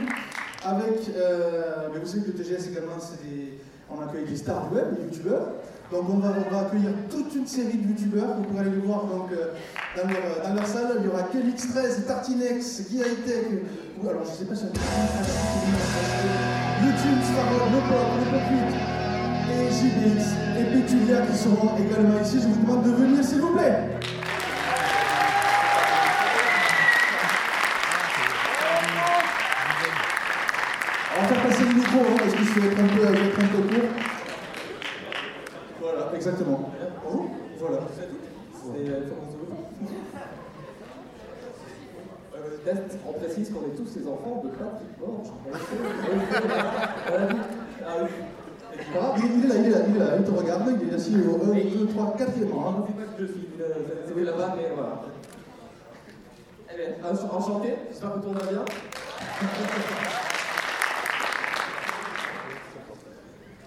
avec, 0.63 1.09
euh, 1.15 1.89
mais 1.93 1.99
vous 1.99 2.05
savez 2.07 2.23
que 2.23 2.27
le 2.31 2.43
TGS 2.43 2.71
également, 2.71 2.99
c'est 2.99 3.21
des, 3.21 3.59
on 3.91 4.01
accueille 4.01 4.25
des 4.25 4.35
stars 4.35 4.69
du 4.69 4.75
web, 4.75 4.95
des 4.95 5.03
youtubeurs. 5.03 5.47
Donc 5.91 6.05
on 6.07 6.17
va, 6.17 6.29
accueillir 6.29 6.91
toute 7.09 7.33
une 7.33 7.47
série 7.47 7.77
de 7.77 7.89
youtubeurs, 7.89 8.35
vous 8.37 8.43
pourrez 8.43 8.59
aller 8.61 8.75
les 8.75 8.85
voir 8.85 9.05
donc, 9.05 9.31
euh, 9.31 9.53
dans, 9.97 10.07
leur, 10.07 10.47
dans 10.47 10.53
leur 10.53 10.67
salle. 10.67 10.97
Il 10.99 11.05
y 11.05 11.07
aura 11.07 11.23
Kelix13, 11.23 12.05
Tartinex, 12.05 12.89
Guy 12.91 13.01
Hightech, 13.01 13.63
ou 14.01 14.07
alors 14.07 14.23
je 14.23 14.29
sais 14.29 14.45
pas 14.45 14.55
si 14.55 14.65
on 14.65 14.73
YouTube, 16.85 17.19
Sparrow, 17.23 17.65
Le 17.73 17.81
Pop, 17.89 18.07
Le 18.19 18.25
Pop 18.29 18.45
8 18.51 18.89
et 19.51 19.65
JBX 19.73 20.21
et 20.59 20.63
Pétulia 20.63 21.21
qui 21.25 21.35
seront 21.37 21.75
également 21.77 22.21
ici. 22.21 22.37
Je 22.39 22.47
vous 22.47 22.61
demande 22.61 22.83
de 22.83 22.91
venir 22.91 23.23
s'il 23.23 23.41
vous 23.41 23.55
plaît. 23.55 23.89
On 31.17 31.21
va 31.21 31.27
faire 31.27 31.43
passer 31.43 31.63
le 31.63 31.73
micro 31.73 31.99
hein, 31.99 32.15
parce 32.17 32.33
que 32.33 32.43
je 32.43 32.59
vais 32.59 32.67
être 32.67 32.79
un 32.79 32.87
peu, 32.87 33.01
je 33.01 33.11
vais 33.11 33.27
être 33.27 33.39
un 33.39 33.47
peu 33.47 33.61
court. 33.75 33.89
Voilà, 35.81 36.11
exactement. 36.15 36.71
Bonjour. 37.03 37.29
Voilà. 37.59 37.79
C'est 37.95 38.89
euh, 38.89 39.05
Florence 39.07 39.33
Delou. 39.33 39.57
Euh, 42.35 42.49
test, 42.49 42.58
on 43.07 43.13
précise 43.13 43.49
qu'on 43.51 43.61
est 43.61 43.75
tous 43.75 43.95
les 43.99 44.07
enfants 44.07 44.43
de 44.43 44.49
Patrick 44.49 44.99
Borge. 44.99 45.27
Ah 47.85 47.95
oui. 48.03 48.09
Voilà, 48.93 49.15
il, 49.17 49.45
est 49.45 49.47
là, 49.47 49.55
il 49.55 49.65
est 49.65 49.69
là, 49.69 49.77
il 49.87 49.95
est 49.95 49.99
là, 49.99 50.05
il 50.17 50.23
te 50.23 50.31
regarde, 50.31 50.63
il 50.81 50.89
est 50.89 50.95
assis 50.95 51.15
au 51.15 51.35
1, 51.43 51.53
2, 51.53 51.87
3, 51.87 52.15
4e 52.17 52.51
rang. 52.53 52.69
hein. 52.69 52.85
C'est 52.87 52.95
pas 52.95 53.11
que 53.17 53.25
je 53.25 53.31
suis, 53.31 53.47
euh, 53.61 54.25
là-bas, 54.25 54.55
mais 54.57 54.69
voilà. 54.73 55.01
Eh 56.71 56.77
bien, 56.77 56.89
enchanté, 57.31 57.75
j'espère 57.89 58.13
que 58.13 58.19
tout 58.19 58.31
va 58.31 58.45
bien. 58.45 58.63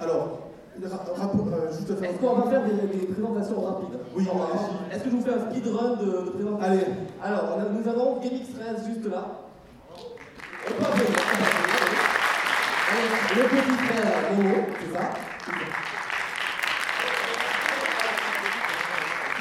Alors, 0.00 0.41
euh. 0.80 1.68
Est-ce 1.70 2.18
qu'on 2.18 2.35
va 2.35 2.50
faire 2.50 2.62
des, 2.64 2.96
des 2.98 3.06
présentations 3.06 3.61
rapides? 3.61 3.98
Oui, 4.16 4.26
allez-y. 4.30 4.94
Est-ce 4.94 5.04
que 5.04 5.11
je 5.11 5.16
vous 5.16 5.22
fais 5.22 5.35
un 5.35 5.50
speedrun 5.50 5.90
de, 5.96 6.04
de 6.04 6.30
présentation? 6.30 6.70
Allez. 6.72 6.87
Alors, 7.22 7.56
on 7.56 7.61
a- 7.61 7.68
nous 7.68 7.88
avons 7.88 8.20
GameX 8.20 8.46
13 8.58 8.87
juste 8.87 9.06
là. 9.11 9.22
Avec 12.94 13.37
le 13.37 13.42
petit 13.48 13.76
frère 13.85 14.12
Momo, 14.37 14.56
c'est 14.80 14.92
ça? 14.98 15.04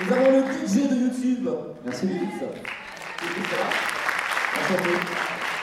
Nous 0.03 0.13
avons 0.13 0.31
le 0.31 0.41
DJ 0.67 0.89
de 0.89 0.95
YouTube. 0.95 1.49
Merci. 1.85 2.05
Lutz, 2.07 2.19
qui 2.19 3.25
est 3.25 3.35
juste 3.35 3.51
là. 3.51 3.67
Enchanté. 4.57 4.93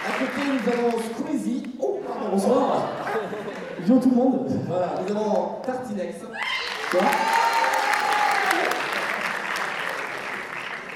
À 0.06 0.10
côté, 0.18 0.40
nous 0.46 0.72
avons 0.72 0.98
Squeezie. 1.02 1.62
Oh, 1.80 2.00
pardon. 2.06 2.28
Bonsoir. 2.32 2.88
Bonjour 3.88 4.02
tout 4.02 4.10
le 4.10 4.16
monde. 4.16 4.50
Voilà, 4.66 4.96
nous 5.08 5.16
avons 5.16 5.48
Tartinex. 5.64 6.16
Quoi 6.90 7.00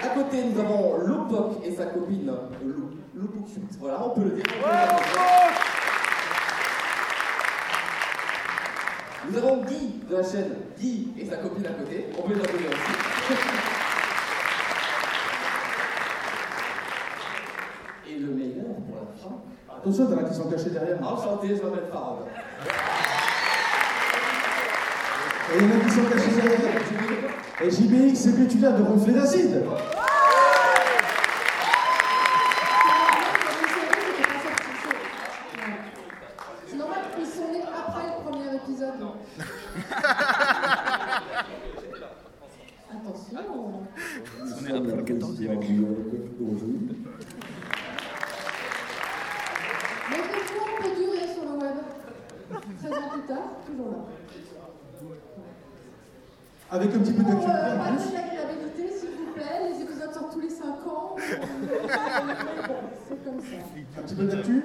À 0.02 0.08
côté, 0.08 0.44
nous 0.44 0.60
avons 0.60 0.98
Lopok 0.98 1.64
et 1.64 1.74
sa 1.74 1.86
copine 1.86 2.26
Lo- 2.26 2.90
Lopokut. 3.14 3.62
Voilà, 3.80 4.04
on 4.04 4.10
peut 4.10 4.24
le 4.24 4.30
dire. 4.32 4.44
Nous 9.30 9.38
avons 9.38 9.56
Guy 9.64 10.00
de 10.10 10.14
la 10.16 10.22
chaîne 10.22 10.54
Guy 10.78 11.14
et 11.18 11.24
sa 11.24 11.36
copine 11.36 11.64
à 11.64 11.70
côté. 11.70 12.08
On 12.18 12.28
peut 12.28 12.34
les 12.34 12.40
applaudir 12.44 12.68
aussi. 12.68 13.38
Et 18.10 18.18
le 18.18 18.32
meilleur 18.34 18.66
pour 18.86 18.96
la 18.96 19.06
fin. 19.16 19.36
Attention, 19.78 20.06
t'en 20.06 20.18
as 20.18 20.28
qui 20.28 20.34
sont 20.34 20.50
cachés 20.50 20.70
derrière. 20.70 20.98
Enchanté, 21.02 21.56
je 21.56 21.62
m'appelle 21.62 21.88
Farad. 21.90 22.18
Et 25.52 25.58
il 25.58 25.62
y 25.62 25.72
en 25.72 25.76
a 25.76 25.84
qui 25.84 25.90
sont 25.90 26.04
cachés 26.04 26.30
derrière. 26.34 26.80
Et 27.62 27.70
JBX, 27.70 28.14
c'est 28.18 28.36
Pétulia 28.36 28.72
de 28.72 28.82
ronfler 28.82 29.12
d'acide. 29.12 29.62
C'est 36.66 36.76
normal, 36.76 36.98
ils 37.18 37.26
sont 37.26 37.52
nés 37.52 37.62
après 37.62 38.04
le 38.06 38.30
premier 38.30 38.56
épisode. 38.56 38.94
Attention. 42.90 43.38
Nous 44.40 44.46
sommes 44.48 44.86
la 44.86 45.02
quatrième 45.02 45.58
d'aujourd'hui. 46.38 46.78
Mais 50.10 50.16
des 50.16 50.22
fois, 50.22 50.64
on 50.66 50.82
peut 50.82 50.94
durer 50.96 51.26
sur 51.32 51.44
le 51.44 51.54
web. 51.58 51.76
13 52.80 52.92
ans 52.92 53.08
plus 53.12 53.22
tard, 53.22 53.48
toujours 53.66 53.90
là. 53.90 53.98
Avec 56.70 56.94
un 56.94 56.98
petit 57.00 57.12
peu 57.12 57.22
Pour 57.22 57.32
d'actualité 57.34 57.66
euh, 57.66 57.74
en 57.74 57.84
pallier 57.84 57.96
plus. 57.98 58.12
l'agréabilité, 58.14 58.96
s'il 58.98 59.10
vous 59.10 59.32
plaît, 59.34 59.60
les 59.70 59.82
épisodes 59.82 60.12
sortent 60.14 60.32
tous 60.32 60.40
les 60.40 60.48
5 60.48 60.64
ans. 60.86 61.16
Bon, 61.16 61.18
c'est 63.08 63.24
comme 63.24 63.40
ça. 63.40 63.46
Un 63.98 64.02
petit 64.02 64.14
peu 64.14 64.24
d'actu 64.24 64.62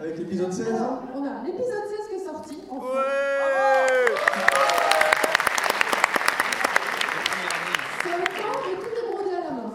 avec 0.00 0.18
l'épisode 0.18 0.52
16. 0.52 0.66
Alors, 0.74 1.02
on 1.14 1.22
a 1.24 1.44
l'épisode 1.44 1.84
16 1.88 2.08
qui 2.08 2.14
est 2.16 2.24
sorti. 2.24 2.58
Enfin. 2.68 2.86
C'est 8.02 8.10
un 8.10 8.18
temps 8.18 8.58
et 8.66 8.74
tout 8.80 8.92
est 8.98 9.06
brodé 9.12 9.30
à 9.36 9.44
la 9.44 9.50
main. 9.52 9.70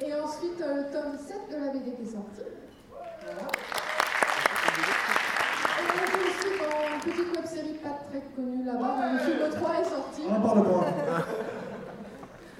Et 0.00 0.14
ensuite, 0.14 0.60
euh, 0.62 0.76
le 0.76 0.82
tome 0.90 1.18
7 1.18 1.36
de 1.50 1.56
la 1.66 1.70
Sorti. 2.34 2.50
Voilà. 3.24 3.48
Et 5.78 7.10
petite 7.10 7.36
web 7.36 7.46
série 7.46 7.74
pas 7.74 7.98
très 8.08 8.22
connue 8.34 8.64
là-bas. 8.64 9.18
Film 9.18 9.50
3 9.50 9.70
est 9.80 9.84
sorti. 9.84 10.22
On 10.28 10.34
en 10.34 10.40
parle 10.40 10.64
pas. 10.64 10.86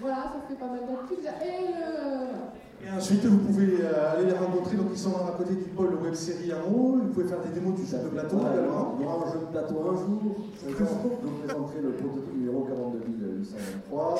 Voilà, 0.00 0.16
ça 0.16 0.40
fait 0.48 0.54
pas 0.54 0.66
mal 0.66 0.80
d'actu. 0.80 1.14
Et. 1.44 2.82
Et 2.84 2.90
ensuite, 2.90 3.24
vous 3.24 3.38
pouvez 3.38 3.78
euh, 3.80 4.12
aller 4.12 4.26
les 4.26 4.32
rencontrer. 4.32 4.76
Donc, 4.76 4.88
ils 4.90 4.98
sont 4.98 5.14
à 5.14 5.36
côté 5.38 5.54
du 5.54 5.70
pôle 5.70 5.94
web 6.02 6.14
série 6.14 6.52
en 6.52 6.68
haut. 6.68 6.98
Vous 7.00 7.10
pouvez 7.10 7.28
faire 7.28 7.38
des 7.38 7.50
démos 7.50 7.78
du 7.78 7.86
jeu 7.86 7.98
de 7.98 8.08
plateau 8.08 8.38
également. 8.40 8.98
Il 8.98 9.06
aura 9.06 9.28
un 9.28 9.32
jeu 9.32 9.38
de 9.38 9.52
plateau 9.52 9.76
un 9.82 9.94
jour. 9.94 10.34
Vous 10.66 10.74
présenterai 10.74 11.80
le 11.80 11.92
prototype 11.92 12.34
numéro 12.34 12.64
42823. 12.64 14.18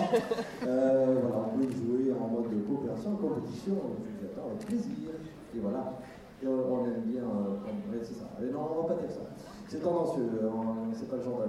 Euh, 0.65 1.17
voilà, 1.23 1.49
peut 1.49 1.65
y 1.65 1.73
jouer 1.73 2.15
en 2.15 2.29
mode 2.29 2.55
coopération, 2.69 3.17
compétition. 3.17 3.75
Je 4.23 4.27
vous 4.31 4.47
avec 4.47 4.67
plaisir. 4.67 5.12
Et 5.55 5.59
voilà. 5.61 5.99
Et 6.43 6.47
on, 6.47 6.85
aime 6.87 7.03
bien. 7.05 7.23
Euh, 7.23 7.99
c'est 8.03 8.15
ça. 8.15 8.25
Allez, 8.38 8.51
non, 8.51 8.69
on 8.79 8.83
va 8.83 8.95
pas 8.95 9.01
dire 9.01 9.11
ça. 9.11 9.21
C'est 9.69 9.81
tendancieux. 9.83 10.29
euh, 10.43 10.49
C'est 10.95 11.09
pas 11.09 11.17
le 11.17 11.23
genre. 11.23 11.43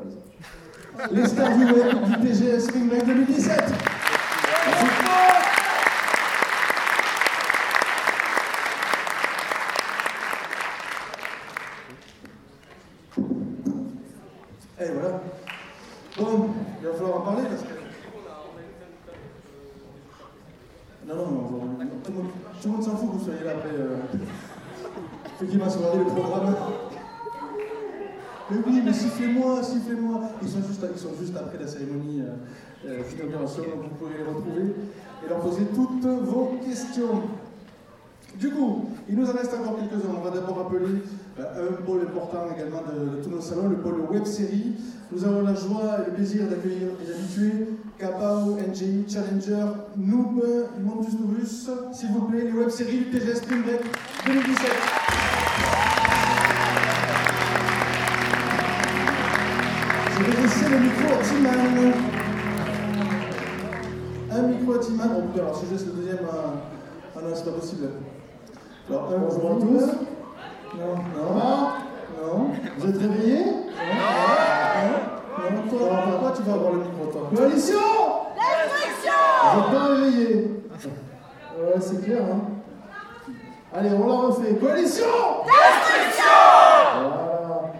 Les 1.12 1.26
stars 1.26 1.58
du 1.58 1.66
web 1.66 2.04
du 2.04 2.28
TGS 2.28 2.72
Ring 2.72 2.92
Night 2.92 3.06
2017. 3.06 3.62
Et 14.80 14.90
voilà. 14.92 15.22
Bon, 16.18 16.50
il 16.82 16.88
va 16.88 16.94
falloir 16.94 17.18
en 17.18 17.22
parler 17.22 17.44
parce 17.50 17.62
que. 17.62 17.74
Non, 21.08 21.16
non, 21.16 21.32
non, 21.32 21.60
on- 21.80 21.93
tout 22.04 22.12
le 22.12 22.72
monde, 22.72 22.84
s'en 22.84 22.98
fout 22.98 23.12
que 23.12 23.18
vous 23.18 23.26
soyez 23.26 23.44
là 23.44 23.52
après. 23.52 23.70
Euh... 23.70 23.98
Si 25.40 25.58
vous 25.58 25.64
regardez 25.64 26.00
le 26.00 26.06
programme. 26.06 26.56
Mais 28.52 28.58
oui, 28.68 28.82
mais 28.86 28.94
sifflez-moi, 28.94 29.64
sifflez-moi. 29.64 30.22
Ils 30.42 30.50
sont 30.50 30.62
juste, 30.68 30.86
ils 30.94 31.00
sont 31.00 31.14
juste 31.20 31.36
après 31.36 31.58
la 31.58 31.68
cérémonie 31.68 32.22
euh, 32.22 32.88
euh, 32.88 33.02
d'inauguration, 33.10 33.64
donc 33.64 33.92
vous 33.92 33.96
pouvez 33.98 34.18
les 34.18 34.24
retrouver 34.24 34.76
et 35.26 35.30
leur 35.30 35.40
poser 35.40 35.64
toutes 35.74 36.06
vos 36.06 36.58
questions. 36.66 37.24
Du 38.36 38.50
coup, 38.52 38.86
il 39.08 39.16
nous 39.16 39.30
en 39.30 39.34
reste 39.34 39.54
encore 39.54 39.78
quelques-uns. 39.78 40.16
On 40.18 40.24
va 40.24 40.32
d'abord 40.32 40.58
rappeler 40.58 40.86
euh, 41.40 41.70
un 41.70 41.82
pôle 41.84 42.02
important 42.02 42.46
également 42.56 42.82
de 42.82 43.24
tous 43.24 43.30
nos 43.30 43.42
salons, 43.42 43.70
le 43.70 43.78
pôle 43.78 44.02
web 44.12 44.26
série. 44.26 44.74
Nous 45.16 45.24
avons 45.26 45.44
la 45.44 45.54
joie 45.54 46.00
et 46.02 46.10
le 46.10 46.16
plaisir 46.16 46.48
d'accueillir 46.48 46.88
les 47.00 47.14
habitués, 47.14 47.68
Capao, 48.00 48.58
NGI, 48.58 49.06
Challenger, 49.08 49.66
Noob, 49.96 50.44
Montus 50.82 51.14
Novus, 51.20 51.70
s'il 51.92 52.10
vous 52.10 52.22
plaît, 52.22 52.46
les 52.46 52.52
web 52.52 52.70
séries 52.70 52.98
du 52.98 53.12
TGS 53.12 53.36
Spring 53.36 53.62
Break 53.62 53.82
2017. 54.26 54.72
Je 60.10 60.24
vais 60.24 60.42
laisser 60.42 60.70
le 60.70 60.80
micro 60.80 61.14
à 61.14 61.24
Timan. 61.24 61.94
Un 64.32 64.42
micro 64.48 64.74
à 64.74 64.80
Timan. 64.80 65.10
Oh 65.16 65.40
alors 65.40 65.56
si 65.56 65.66
je 65.68 65.74
laisse 65.74 65.86
le 65.86 65.92
deuxième 65.92 66.26
à... 66.26 66.56
Ah 67.16 67.20
non, 67.22 67.36
c'est 67.36 67.46
pas 67.46 67.52
possible. 67.52 67.88
Alors, 68.90 69.14
un, 69.14 69.20
bonjour 69.20 69.52
à 69.52 69.60
tous. 69.62 69.86
Non, 70.76 70.96
non. 71.16 71.36
Non. 72.20 72.50
Vous 72.80 72.90
êtes 72.90 72.98
réveillés? 72.98 73.46
Non. 73.46 74.53
Pourquoi 75.70 76.32
tu 76.36 76.44
vas 76.44 76.54
avoir 76.54 76.72
le 76.74 76.80
micro, 76.80 77.06
toi 77.12 77.30
Coalition 77.36 77.80
Vous 79.54 79.60
êtes 79.60 79.72
pas 79.72 79.86
réveillés 79.88 80.50
Ouais, 81.58 81.80
c'est 81.80 82.04
clair, 82.04 82.22
hein. 82.24 82.42
Allez, 83.76 83.90
on 83.92 84.08
la 84.08 84.14
refait. 84.28 84.54
Coalition 84.56 85.06
Voilà. 86.94 87.74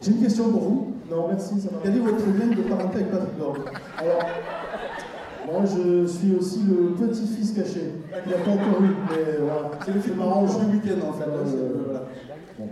J'ai 0.00 0.10
une 0.10 0.22
question 0.22 0.50
pour 0.50 0.60
vous. 0.60 0.92
Non, 1.10 1.28
merci, 1.28 1.60
ça 1.60 1.68
va. 1.70 1.78
Quel 1.82 1.96
est 1.96 2.00
votre 2.00 2.26
lien 2.26 2.46
de 2.54 2.62
parenté 2.62 2.96
avec 2.96 3.10
Patrick 3.10 3.38
Borg 3.38 3.58
Alors, 3.98 4.22
moi 5.46 5.62
je 5.64 6.06
suis 6.06 6.34
aussi 6.34 6.60
le 6.68 6.94
petit-fils 6.94 7.52
caché. 7.52 7.92
Il 8.26 8.30
n'a 8.32 8.38
pas 8.38 8.50
encore 8.50 8.82
eu, 8.82 8.94
mais 9.10 9.38
voilà. 9.40 9.70
C'est 9.84 9.92
le 9.92 10.00
film 10.00 10.16
marrant, 10.18 10.46
je 10.46 10.58
le 10.58 10.64
week-end 10.72 11.08
en 11.08 11.12
fait. 11.12 11.26
là, 11.26 11.36
euh, 11.36 11.82
voilà. 11.84 12.00
Bon, 12.58 12.68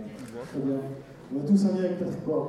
très 0.51 0.59
bien. 0.59 0.77
On 1.33 1.39
a 1.39 1.47
tous 1.47 1.65
un 1.65 1.69
lien 1.73 1.85
avec 1.85 1.99
Patrick 1.99 2.25
Borg. 2.25 2.47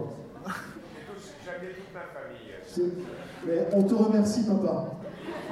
Mais 3.47 3.67
on 3.73 3.83
te 3.83 3.95
remercie, 3.95 4.45
papa. 4.45 4.93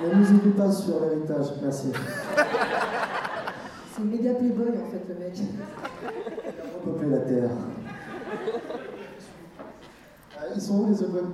Ne 0.02 0.14
nous 0.14 0.30
oublie 0.30 0.52
pas 0.52 0.72
sur 0.72 1.00
l'héritage, 1.00 1.46
merci. 1.62 1.92
C'est 3.94 4.04
méga 4.04 4.34
playboy 4.34 4.68
en 4.68 4.90
fait, 4.90 5.02
le 5.08 5.14
mec. 5.14 5.34
Repeupler 6.86 7.10
la 7.10 7.18
terre. 7.18 7.50
Ah, 10.38 10.44
ils 10.54 10.60
sont 10.60 10.78
où 10.80 10.86
les 10.88 11.00
Web 11.06 11.26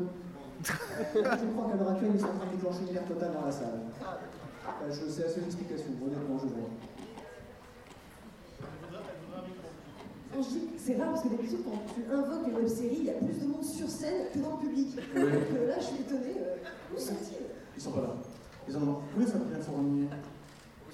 Je 0.64 0.72
crois 0.72 1.70
qu'à 1.70 1.76
l'heure 1.76 1.90
actuelle, 1.92 2.11
ils 2.14 2.20
sont 2.20 2.26
en 2.26 2.38
train 2.38 2.46
de 2.46 2.57
déclencher 2.57 2.81
une 2.88 2.92
guerre 2.92 3.07
totale 3.07 3.33
dans 3.35 3.46
la 3.46 3.52
salle. 3.52 3.81
Euh, 4.02 4.90
je 4.90 5.11
sais 5.11 5.22
la 5.22 5.29
seule 5.29 5.44
explication, 5.44 5.92
honnêtement, 6.05 6.38
je 6.38 6.46
vois. 6.48 6.70
Quand 10.37 10.42
je 10.42 10.49
dis 10.51 10.66
que 10.66 10.79
c'est 10.79 10.96
rare 11.01 11.12
parce 11.12 11.22
que 11.22 11.29
d'habitude, 11.29 11.61
quand 11.64 11.81
tu 11.94 12.12
invoques 12.12 12.46
une 12.46 12.57
web 12.57 12.68
série, 12.68 12.96
il 13.01 13.05
y 13.07 13.11
a 13.11 13.14
plus 13.14 13.40
de 13.40 13.46
monde 13.46 13.64
sur 13.64 13.88
scène 13.88 14.27
que 14.35 14.38
dans 14.38 14.61
le 14.61 14.68
public. 14.68 14.88
Oui. 15.16 15.22
Donc 15.22 15.33
euh, 15.57 15.68
là, 15.68 15.75
je 15.79 15.85
suis 15.85 16.01
étonnée. 16.01 16.37
euh, 16.37 16.94
où 16.94 16.99
sont-ils? 16.99 17.46
Ils 17.75 17.83
sont 17.83 17.92
pas 17.92 18.03
là. 18.03 18.09
Ils 18.68 18.77
en 18.77 18.83
ont. 18.83 18.99
Où 19.16 19.22
est 19.22 19.25
Fabien 19.25 19.59
Fournier 19.62 20.09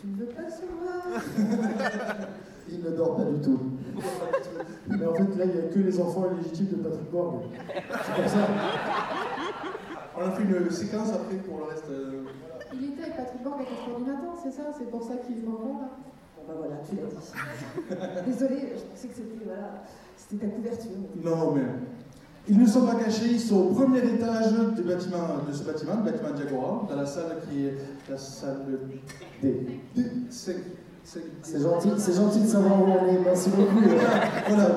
Tu 0.00 0.06
ne 0.06 0.14
veux 0.16 0.26
pas 0.26 0.48
savoir 0.48 1.22
Il 2.70 2.82
ne 2.84 2.90
dort 2.90 3.16
pas 3.16 3.24
du 3.24 3.40
tout. 3.40 3.58
Mais 4.88 5.06
en 5.06 5.14
fait, 5.14 5.36
là, 5.36 5.44
il 5.44 5.50
n'y 5.50 5.58
a 5.58 5.68
que 5.74 5.78
les 5.80 6.00
enfants 6.00 6.26
illégitimes 6.32 6.68
de 6.68 6.76
Patrick 6.76 7.10
Borg. 7.10 7.42
C'est 7.74 8.22
pour 8.22 8.30
ça. 8.30 8.46
On 10.16 10.20
a 10.24 10.30
fait 10.30 10.42
une 10.44 10.70
séquence 10.70 11.08
après 11.12 11.36
pour 11.38 11.58
le 11.58 11.64
reste. 11.64 11.90
euh, 11.90 12.22
Il 12.74 12.92
était 12.92 13.02
avec 13.02 13.16
Patrick 13.16 13.42
Borg 13.42 13.60
à 13.60 13.64
4h 13.64 13.96
du 13.98 14.04
matin, 14.08 14.34
c'est 14.40 14.52
ça? 14.52 14.62
C'est 14.78 14.88
pour 14.88 15.02
ça 15.02 15.14
qu'il 15.26 15.42
m'envoie 15.42 15.80
là 15.80 15.88
Bah 16.46 16.54
voilà, 16.56 16.76
tu 16.88 16.96
l'as 16.96 17.08
dit. 17.08 18.30
Désolée, 18.32 18.72
je 18.74 18.82
pensais 18.82 19.08
que 19.08 19.14
c'était 19.14 19.44
voilà, 19.44 19.84
c'était 20.16 20.46
ta 20.46 20.52
couverture. 20.52 20.90
Non, 21.22 21.52
mais. 21.52 21.62
Ils 22.48 22.58
ne 22.58 22.66
sont 22.66 22.84
pas 22.84 22.96
cachés, 22.96 23.26
ils 23.30 23.40
sont 23.40 23.56
au 23.68 23.70
premier 23.72 23.98
étage 24.00 24.52
du 24.74 24.82
bâtiment, 24.82 25.18
de 25.48 25.52
ce 25.52 25.62
bâtiment, 25.62 25.92
le 26.04 26.10
bâtiment 26.10 26.30
Diagora, 26.34 26.86
dans 26.90 26.96
la 26.96 27.06
salle 27.06 27.36
qui 27.48 27.66
est 27.66 27.74
la 28.10 28.18
salle 28.18 28.66
D. 29.40 29.80
D. 29.94 30.04
C'est 30.28 30.56
C'est 31.04 31.60
gentil, 31.62 31.90
c'est 31.98 32.14
gentil 32.14 32.40
de 32.40 32.46
savoir 32.48 32.80
où 32.82 32.86
on 32.86 33.06
est, 33.06 33.20
merci 33.24 33.48
beaucoup. 33.50 33.78
Voilà. 34.48 34.70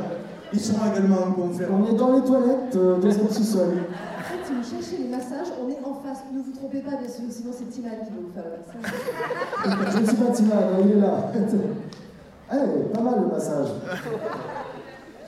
Ils 0.53 0.59
seront 0.59 0.91
également 0.91 1.23
en 1.23 1.31
conférence. 1.31 1.81
On 1.89 1.93
est 1.93 1.97
dans 1.97 2.15
les 2.15 2.23
toilettes, 2.23 2.75
euh, 2.75 2.97
deuxième 2.99 3.29
sous-sol. 3.29 3.69
En 3.69 4.23
fait, 4.23 4.45
si 4.45 4.53
vous 4.53 4.63
cherchez 4.81 5.03
les 5.03 5.09
massages, 5.09 5.47
on 5.59 5.67
est 5.69 5.79
en 5.83 5.94
face. 6.05 6.19
Ne 6.33 6.41
vous 6.41 6.51
trompez 6.51 6.79
pas, 6.79 6.91
bien 6.97 7.09
sûr, 7.09 7.23
sinon 7.29 7.51
c'est 7.57 7.69
Timan 7.69 7.91
qui 8.05 8.11
va 8.13 8.21
vous 8.21 8.33
faire 8.33 8.43
le 8.45 8.57
massage. 8.61 9.93
Je 9.93 9.99
ne 9.99 10.05
suis 10.05 10.15
pas 10.17 10.31
Timad, 10.31 10.65
il 10.83 10.91
est 10.91 11.01
là. 11.01 11.31
Eh, 12.53 12.93
pas 12.93 13.01
mal 13.01 13.15
le 13.21 13.27
massage. 13.33 13.69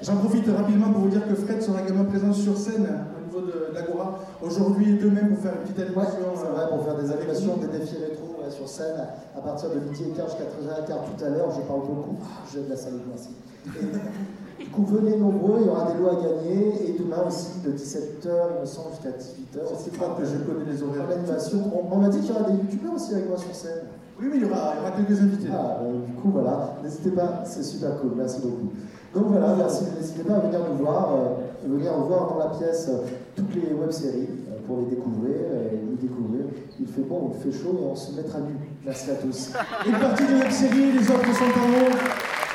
J'en 0.03 0.17
profite 0.17 0.45
rapidement 0.55 0.91
pour 0.91 1.01
vous 1.01 1.09
dire 1.09 1.27
que 1.27 1.33
Fred 1.33 1.59
sera 1.63 1.81
également 1.81 2.05
présent 2.05 2.31
sur 2.31 2.55
scène 2.55 2.85
au 2.85 3.25
niveau 3.25 3.41
de 3.51 3.73
l'Agora 3.73 4.19
aujourd'hui 4.39 4.91
et 4.91 4.97
demain 4.99 5.25
pour 5.33 5.39
faire 5.41 5.53
une 5.53 5.61
petite 5.73 5.77
Ouais, 5.79 6.03
animation. 6.05 6.29
c'est 6.35 6.45
vrai, 6.51 6.69
pour 6.69 6.85
faire 6.85 6.95
des 6.95 7.11
animations, 7.11 7.57
des 7.57 7.79
défis 7.79 7.95
rétro 7.97 8.35
ouais, 8.39 8.51
sur 8.51 8.69
scène 8.69 9.01
à 9.35 9.41
partir 9.41 9.71
de 9.71 9.79
midi 9.79 10.03
et 10.09 10.11
quart 10.11 10.27
jusqu'à 10.29 10.43
13h15 10.43 11.17
tout 11.17 11.25
à 11.25 11.29
l'heure. 11.29 11.49
Je 11.49 11.61
parle 11.61 11.79
beaucoup, 11.81 12.17
je 12.53 12.59
de 12.59 12.69
la 12.69 12.75
salle, 12.77 12.93
merci. 13.09 13.29
Du 14.59 14.65
coup, 14.67 14.85
venez 14.85 15.17
nombreux, 15.17 15.59
il 15.61 15.67
y 15.67 15.69
aura 15.69 15.91
des 15.91 15.99
lots 15.99 16.09
à 16.09 16.15
gagner. 16.15 16.89
Et 16.89 16.95
demain 16.97 17.23
aussi, 17.27 17.59
de 17.63 17.71
17h, 17.71 18.29
il 18.55 18.61
me 18.61 18.65
semble, 18.65 18.89
jusqu'à 18.91 19.09
18h. 19.09 19.65
C'est 19.77 19.97
pas 19.97 20.15
que 20.17 20.25
je 20.25 20.37
connais 20.43 20.71
les 20.71 20.81
horaires. 20.83 21.07
L'animation. 21.09 21.59
On, 21.73 21.93
on 21.93 21.97
m'a 21.97 22.09
dit 22.09 22.19
qu'il 22.19 22.29
y 22.29 22.37
aura 22.37 22.49
des 22.49 22.57
youtubeurs 22.57 22.95
aussi 22.95 23.13
avec 23.13 23.29
moi 23.29 23.37
sur 23.37 23.53
scène. 23.53 23.85
Oui, 24.19 24.27
mais 24.31 24.37
il 24.37 24.41
y 24.43 24.45
aura, 24.45 24.73
il 24.73 24.79
y 24.79 24.81
aura 24.81 24.91
quelques 24.97 25.21
invités. 25.21 25.49
Ah, 25.53 25.77
euh, 25.83 26.05
du 26.05 26.13
coup, 26.13 26.31
voilà, 26.31 26.73
n'hésitez 26.83 27.11
pas, 27.11 27.43
c'est 27.45 27.61
super 27.61 27.99
cool, 28.01 28.13
merci 28.17 28.41
beaucoup. 28.41 28.71
Donc 29.13 29.25
voilà, 29.27 29.55
merci, 29.55 29.83
n'hésitez 29.95 30.23
pas 30.23 30.35
à 30.35 30.39
venir 30.39 30.59
nous 30.69 30.77
voir, 30.83 31.13
euh, 31.13 31.67
venir 31.67 31.93
voir 31.93 32.33
dans 32.33 32.39
la 32.39 32.47
pièce 32.57 32.87
euh, 32.89 33.05
toutes 33.35 33.53
les 33.55 33.73
web-séries 33.73 34.27
euh, 34.49 34.57
pour 34.65 34.77
les 34.79 34.95
découvrir 34.95 35.35
euh, 35.35 35.69
et 35.71 35.75
les 35.75 36.07
découvrir. 36.07 36.45
Il 36.79 36.87
fait 36.87 37.01
bon, 37.01 37.31
il 37.35 37.51
fait 37.51 37.57
chaud 37.57 37.77
et 37.79 37.85
on 37.85 37.95
se 37.95 38.15
mettra 38.15 38.39
nu. 38.39 38.55
Merci 38.83 39.11
à 39.11 39.15
tous. 39.15 39.51
Une 39.85 39.99
partie 39.99 40.25
de 40.25 40.39
la 40.39 40.49
série, 40.49 40.91
les 40.91 41.11
autres 41.11 41.35
sont 41.35 41.45
en 41.45 41.69
haut. 41.69 41.97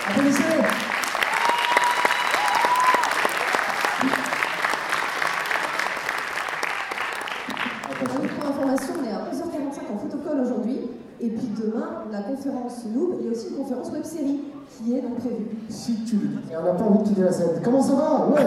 Applaudissez 0.09 0.43
demain, 11.65 12.05
la 12.11 12.23
conférence 12.23 12.85
Noob, 12.87 13.17
il 13.21 13.27
y 13.27 13.29
a 13.29 13.33
aussi 13.33 13.49
une 13.49 13.57
conférence 13.57 13.91
web 13.91 14.05
série 14.05 14.41
qui 14.69 14.97
est 14.97 15.03
donc 15.03 15.19
prévue. 15.19 15.47
Si 15.69 16.05
tu 16.05 16.17
le 16.17 16.29
dis. 16.29 16.39
Et 16.53 16.57
on 16.57 16.63
n'a 16.65 16.73
pas 16.73 16.85
envie 16.85 16.99
de 17.03 17.09
quitter 17.09 17.23
la 17.23 17.33
scène. 17.33 17.61
Comment 17.63 17.83
ça 17.83 17.95
va 17.95 18.29
Ouais 18.29 18.47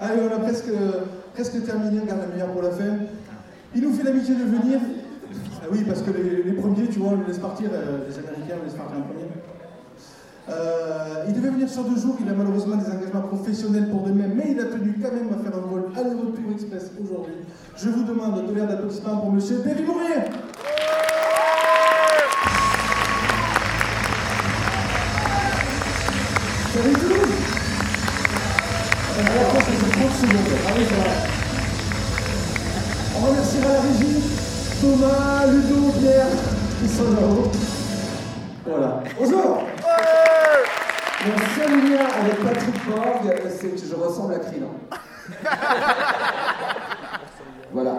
Allez, 0.00 0.20
on 0.22 0.36
a 0.36 0.40
presque, 0.40 0.70
presque 1.34 1.64
terminé, 1.64 2.00
on 2.02 2.06
garde 2.06 2.20
la 2.20 2.26
meilleure 2.26 2.48
pour 2.52 2.62
la 2.62 2.70
fin. 2.70 2.98
Il 3.74 3.82
nous 3.82 3.92
fait 3.92 4.02
l'amitié 4.04 4.34
de 4.34 4.44
venir. 4.44 4.80
Ah 5.62 5.66
oui, 5.70 5.84
parce 5.86 6.02
que 6.02 6.10
les, 6.10 6.42
les 6.42 6.52
premiers, 6.52 6.88
tu 6.88 6.98
vois, 6.98 7.12
on 7.12 7.20
les 7.20 7.26
laisse 7.26 7.38
partir, 7.38 7.70
euh, 7.72 8.06
les 8.08 8.18
Américains, 8.18 8.54
on 8.56 8.58
les 8.58 8.64
laisse 8.64 8.74
partir 8.74 8.98
en 8.98 9.02
premier. 9.02 9.28
Euh, 10.50 11.24
il 11.26 11.34
devait 11.34 11.48
venir 11.48 11.68
sur 11.70 11.84
deux 11.84 11.96
jours, 11.98 12.16
il 12.20 12.28
a 12.28 12.34
malheureusement 12.34 12.76
des 12.76 12.90
engagements 12.90 13.22
professionnels 13.22 13.88
pour 13.88 14.02
demain, 14.02 14.28
mais 14.34 14.50
il 14.50 14.60
a 14.60 14.64
tenu 14.64 14.94
quand 15.02 15.10
même 15.10 15.28
à 15.32 15.42
faire 15.42 15.56
un 15.56 15.66
vol 15.66 15.84
aller-retour 15.96 16.52
express 16.52 16.90
aujourd'hui. 17.02 17.34
Je 17.76 17.88
vous 17.88 18.04
demande 18.04 18.42
de 18.42 18.46
tonnerre 18.46 18.68
d'applaudissements 18.68 19.16
pour 19.16 19.32
monsieur 19.32 19.58
David 19.64 19.86
Mourier. 19.86 20.28
Thomas, 34.84 35.46
Ludo, 35.46 35.92
Pierre, 35.98 36.26
qui 36.78 36.88
sont 36.88 37.04
là-haut. 37.04 37.50
Voilà. 38.66 39.02
Bonjour 39.18 39.64
Mon 41.24 41.38
seul 41.56 41.72
lien 41.88 42.04
avec 42.20 42.44
Patrick 42.44 42.86
Borg, 42.86 43.34
c'est 43.48 43.68
que 43.68 43.78
je 43.78 43.94
ressemble 43.94 44.34
à 44.34 44.38
Krillin. 44.40 44.66
voilà. 47.72 47.94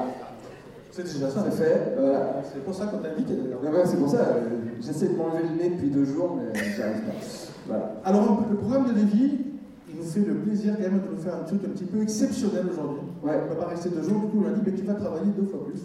C'est 0.91 1.11
déjà 1.11 1.31
ça. 1.31 1.45
C'est 1.49 1.57
fait. 1.57 1.95
Voilà. 1.97 2.43
C'est 2.53 2.63
pour 2.63 2.75
ça 2.75 2.85
qu'on 2.85 2.99
t'a 2.99 3.09
invité 3.09 3.33
d'ailleurs. 3.33 3.63
Ouais, 3.63 3.71
ouais, 3.71 3.85
c'est 3.87 3.97
pour 3.97 4.09
ça, 4.09 4.17
euh, 4.19 4.41
j'essaie 4.79 5.07
de 5.07 5.15
m'enlever 5.15 5.41
le 5.41 5.55
nez 5.55 5.69
depuis 5.69 5.89
deux 5.89 6.05
jours, 6.05 6.37
mais 6.37 6.53
j'y 6.53 6.83
arrive 6.83 7.01
pas. 7.01 7.13
Voilà. 7.65 7.93
Alors, 8.05 8.43
le 8.47 8.57
programme 8.57 8.89
de 8.89 8.93
Lévi, 8.93 9.39
il 9.89 9.95
nous 9.97 10.05
fait 10.05 10.19
le 10.19 10.35
plaisir 10.35 10.75
quand 10.75 10.83
même 10.83 11.01
de 11.01 11.15
nous 11.15 11.21
faire 11.21 11.33
un 11.33 11.45
truc 11.45 11.61
un 11.65 11.69
petit 11.69 11.85
peu 11.85 11.99
exceptionnel 12.03 12.67
aujourd'hui. 12.71 13.01
Ouais. 13.23 13.39
On 13.41 13.49
ne 13.49 13.55
va 13.55 13.65
pas 13.65 13.69
rester 13.71 13.89
deux 13.89 14.03
jours, 14.03 14.21
du 14.21 14.27
coup 14.27 14.43
on 14.45 14.47
a 14.47 14.53
dit, 14.53 14.61
mais 14.63 14.73
tu 14.73 14.83
vas 14.83 14.93
travailler 14.93 15.31
deux 15.35 15.47
fois 15.47 15.65
plus. 15.65 15.81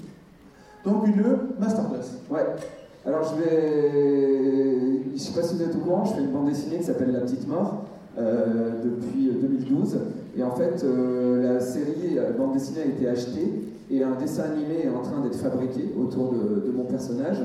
Donc 0.85 1.07
une 1.07 1.22
masterclass. 1.59 2.18
Ouais. 2.31 2.47
Alors 3.07 3.22
je 3.24 3.43
vais. 3.43 5.03
Je 5.14 5.18
sais 5.18 5.39
pas 5.39 5.47
si 5.47 5.57
vous 5.57 5.62
êtes 5.62 5.74
au 5.74 5.78
courant, 5.78 6.05
je 6.05 6.14
fais 6.14 6.20
une 6.20 6.31
bande 6.31 6.49
dessinée 6.49 6.78
qui 6.78 6.85
s'appelle 6.85 7.12
La 7.12 7.20
Petite 7.20 7.47
Mort 7.47 7.85
euh, 8.18 8.70
depuis 8.85 9.31
2012. 9.31 9.99
Et 10.37 10.43
en 10.43 10.53
fait, 10.53 10.83
euh, 10.85 11.55
la 11.55 11.61
série 11.61 12.14
la 12.14 12.31
bande 12.31 12.55
dessinée 12.55 12.83
a 12.83 12.87
été 12.87 13.09
achetée 13.09 13.70
et 13.91 14.05
un 14.05 14.14
dessin 14.14 14.45
animé 14.45 14.85
est 14.85 14.89
en 14.89 15.03
train 15.03 15.20
d'être 15.20 15.37
fabriqué 15.37 15.93
autour 16.01 16.33
de, 16.33 16.70
mon 16.70 16.85
personnage. 16.85 17.39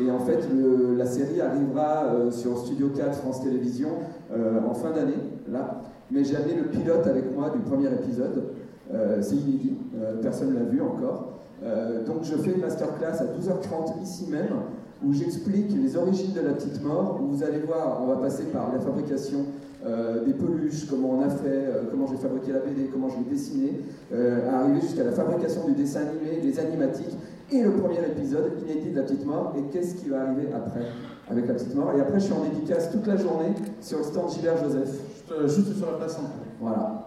Et 0.00 0.10
en 0.10 0.18
fait, 0.18 0.48
la 0.96 1.06
série 1.06 1.40
arrivera 1.40 2.04
euh, 2.04 2.30
sur 2.30 2.56
Studio 2.58 2.88
4 2.88 3.14
France 3.18 3.42
Télévisions 3.42 3.98
euh, 4.32 4.60
en 4.68 4.74
fin 4.74 4.90
d'année, 4.92 5.18
là. 5.50 5.82
Mais 6.10 6.24
j'ai 6.24 6.36
amené 6.36 6.54
le 6.54 6.64
pilote 6.64 7.06
avec 7.06 7.34
moi 7.36 7.50
du 7.50 7.58
premier 7.60 7.88
épisode. 7.88 8.44
Euh, 8.92 9.18
C'est 9.20 9.36
inédit, 9.36 9.76
euh, 10.00 10.14
personne 10.20 10.54
ne 10.54 10.58
l'a 10.58 10.64
vu 10.64 10.80
encore. 10.80 11.29
Euh, 11.62 12.04
donc 12.04 12.24
je 12.24 12.36
fais 12.36 12.52
une 12.52 12.60
masterclass 12.60 13.20
à 13.20 13.24
12h30 13.24 14.02
ici 14.02 14.26
même 14.30 14.56
où 15.04 15.12
j'explique 15.12 15.72
les 15.72 15.96
origines 15.96 16.32
de 16.34 16.40
la 16.40 16.52
petite 16.52 16.82
mort, 16.82 17.18
où 17.22 17.34
vous 17.34 17.42
allez 17.42 17.60
voir, 17.60 18.00
on 18.02 18.06
va 18.06 18.16
passer 18.16 18.44
par 18.44 18.72
la 18.72 18.78
fabrication 18.78 19.46
euh, 19.86 20.24
des 20.26 20.34
peluches, 20.34 20.86
comment 20.90 21.12
on 21.18 21.22
a 21.22 21.30
fait, 21.30 21.46
euh, 21.46 21.84
comment 21.90 22.06
j'ai 22.06 22.18
fabriqué 22.18 22.52
la 22.52 22.58
BD, 22.58 22.90
comment 22.92 23.08
je 23.08 23.16
l'ai 23.16 23.30
dessinée, 23.30 23.80
euh, 24.12 24.50
arriver 24.50 24.80
jusqu'à 24.82 25.04
la 25.04 25.12
fabrication 25.12 25.66
du 25.66 25.72
dessin 25.72 26.00
animé, 26.00 26.40
les 26.42 26.58
animatiques, 26.60 27.16
et 27.50 27.62
le 27.62 27.72
premier 27.72 27.98
épisode 28.00 28.52
inédit 28.62 28.90
de 28.90 28.96
la 28.96 29.02
petite 29.04 29.24
mort, 29.24 29.54
et 29.56 29.62
qu'est-ce 29.72 29.94
qui 29.94 30.10
va 30.10 30.20
arriver 30.22 30.48
après 30.54 30.86
avec 31.30 31.48
la 31.48 31.54
petite 31.54 31.74
mort? 31.74 31.92
Et 31.96 32.00
après, 32.00 32.20
je 32.20 32.24
suis 32.26 32.34
en 32.34 32.44
dédicace 32.44 32.90
toute 32.92 33.06
la 33.06 33.16
journée 33.16 33.54
sur 33.80 33.98
le 33.98 34.04
stand 34.04 34.30
Gilbert 34.30 34.58
Joseph. 34.58 35.00
Juste 35.46 35.76
sur 35.76 35.86
la 35.86 35.96
place 35.96 36.18
en 36.18 36.24
Voilà. 36.60 37.06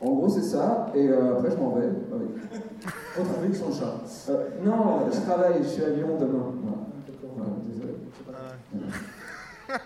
En 0.00 0.12
gros, 0.12 0.28
c'est 0.28 0.42
ça, 0.42 0.90
et 0.94 1.08
euh, 1.08 1.36
après, 1.36 1.50
je 1.50 1.56
m'en 1.56 1.70
vais. 1.76 1.86
Ah 2.12 2.88
Retrouver 3.18 3.46
avec 3.46 3.56
son 3.56 3.72
chat. 3.72 4.00
Euh, 4.30 4.48
non, 4.64 5.08
je 5.12 5.20
travaille, 5.20 5.54
je 5.62 5.68
suis 5.68 5.82
à 5.84 5.88
Lyon 5.90 6.18
demain. 6.20 6.52
Voilà. 6.62 6.78
Voilà, 7.36 7.50
désolé. 7.66 7.94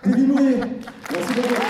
David 0.05 0.27
Mourier, 0.29 0.57
Merci 1.11 1.33
beaucoup. 1.33 1.61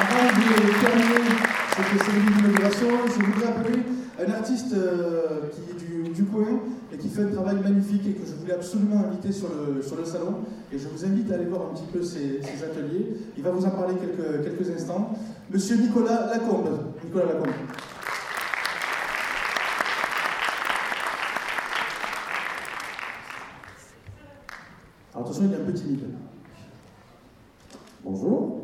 avant 0.00 0.26
de 0.26 0.40
terminer 0.80 1.30
cette 1.76 2.02
cérémonie 2.04 2.34
d'inauguration, 2.36 2.88
je 3.06 3.24
voudrais 3.24 3.48
appeler 3.48 3.78
un 4.20 4.30
artiste 4.32 4.72
euh, 4.74 5.48
qui 5.52 5.60
est 5.70 5.78
du, 5.86 6.08
du 6.10 6.24
coin 6.24 6.60
et 6.92 6.96
qui 6.98 7.08
fait 7.08 7.22
un 7.22 7.28
travail 7.28 7.56
magnifique 7.62 8.02
et 8.06 8.12
que 8.12 8.26
je 8.26 8.34
voulais 8.34 8.54
absolument 8.54 9.04
inviter 9.08 9.32
sur 9.32 9.48
le, 9.48 9.80
sur 9.82 9.96
le 9.96 10.04
salon. 10.04 10.34
Et 10.72 10.78
je 10.78 10.86
vous 10.88 11.04
invite 11.04 11.30
à 11.30 11.34
aller 11.36 11.46
voir 11.46 11.62
un 11.70 11.74
petit 11.74 11.86
peu 11.92 12.02
ses, 12.02 12.42
ses 12.42 12.64
ateliers. 12.64 13.16
Il 13.36 13.42
va 13.42 13.50
vous 13.50 13.64
en 13.64 13.70
parler 13.70 13.94
quelques, 13.94 14.44
quelques 14.44 14.70
instants. 14.76 15.12
Monsieur 15.50 15.76
Nicolas 15.76 16.26
Lacombe. 16.32 16.68
Nicolas 17.04 17.24
Lacombe. 17.26 17.52
Est 25.42 25.56
un 25.56 25.64
peu 25.66 25.72
timide. 25.72 26.04
Bonjour. 28.04 28.60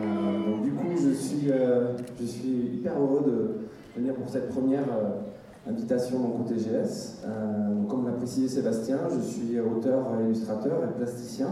Euh, 0.00 0.50
donc, 0.50 0.62
du 0.62 0.70
coup, 0.70 0.86
je 0.94 1.10
suis, 1.10 1.50
euh, 1.50 1.96
je 2.20 2.26
suis 2.26 2.48
hyper 2.74 2.92
heureux 2.96 3.24
de 3.26 3.98
venir 4.00 4.14
pour 4.14 4.28
cette 4.28 4.50
première 4.50 4.84
euh, 4.84 5.68
invitation 5.68 6.20
donc, 6.20 6.40
au 6.40 6.48
TGS. 6.48 7.22
Euh, 7.24 7.82
comme 7.88 8.06
l'a 8.06 8.12
précisé 8.12 8.46
Sébastien, 8.46 8.98
je 9.16 9.20
suis 9.20 9.58
auteur, 9.58 10.06
illustrateur 10.24 10.84
et 10.84 10.96
plasticien. 10.96 11.48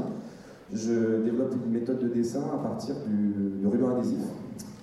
Je 0.72 1.24
développe 1.24 1.56
une 1.66 1.72
méthode 1.72 1.98
de 1.98 2.08
dessin 2.08 2.44
à 2.54 2.58
partir 2.58 2.94
du, 3.08 3.58
du 3.58 3.66
ruban 3.66 3.96
adhésif. 3.96 4.22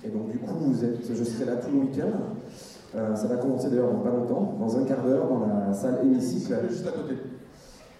Et 0.04 0.10
donc, 0.10 0.30
du 0.30 0.38
coup, 0.38 0.54
vous 0.60 0.84
êtes, 0.84 1.00
je 1.14 1.24
serai 1.24 1.46
là 1.46 1.56
tout 1.56 1.70
le 1.72 1.78
week-end. 1.78 2.10
Euh, 2.94 3.14
ça 3.16 3.26
va 3.26 3.36
commencer 3.36 3.70
d'ailleurs 3.70 3.90
dans 3.90 4.00
pas 4.00 4.10
longtemps, 4.10 4.54
dans 4.60 4.76
un 4.76 4.84
quart 4.84 5.02
d'heure, 5.02 5.28
dans 5.28 5.46
la 5.46 5.72
salle 5.72 6.00
hémicycle. 6.04 6.54
Juste 6.68 6.86
à 6.86 6.90
côté. 6.90 7.14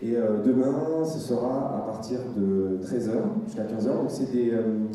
Et 0.03 0.17
euh, 0.17 0.43
demain, 0.45 1.05
ce 1.05 1.21
sera 1.21 1.77
à 1.77 1.81
partir 1.87 2.19
de 2.37 2.81
13h 2.85 3.13
jusqu'à 3.47 3.63
15h. 3.63 3.87
Donc, 3.87 4.09
c'est 4.09 4.33
des, 4.33 4.51
euh, 4.51 4.89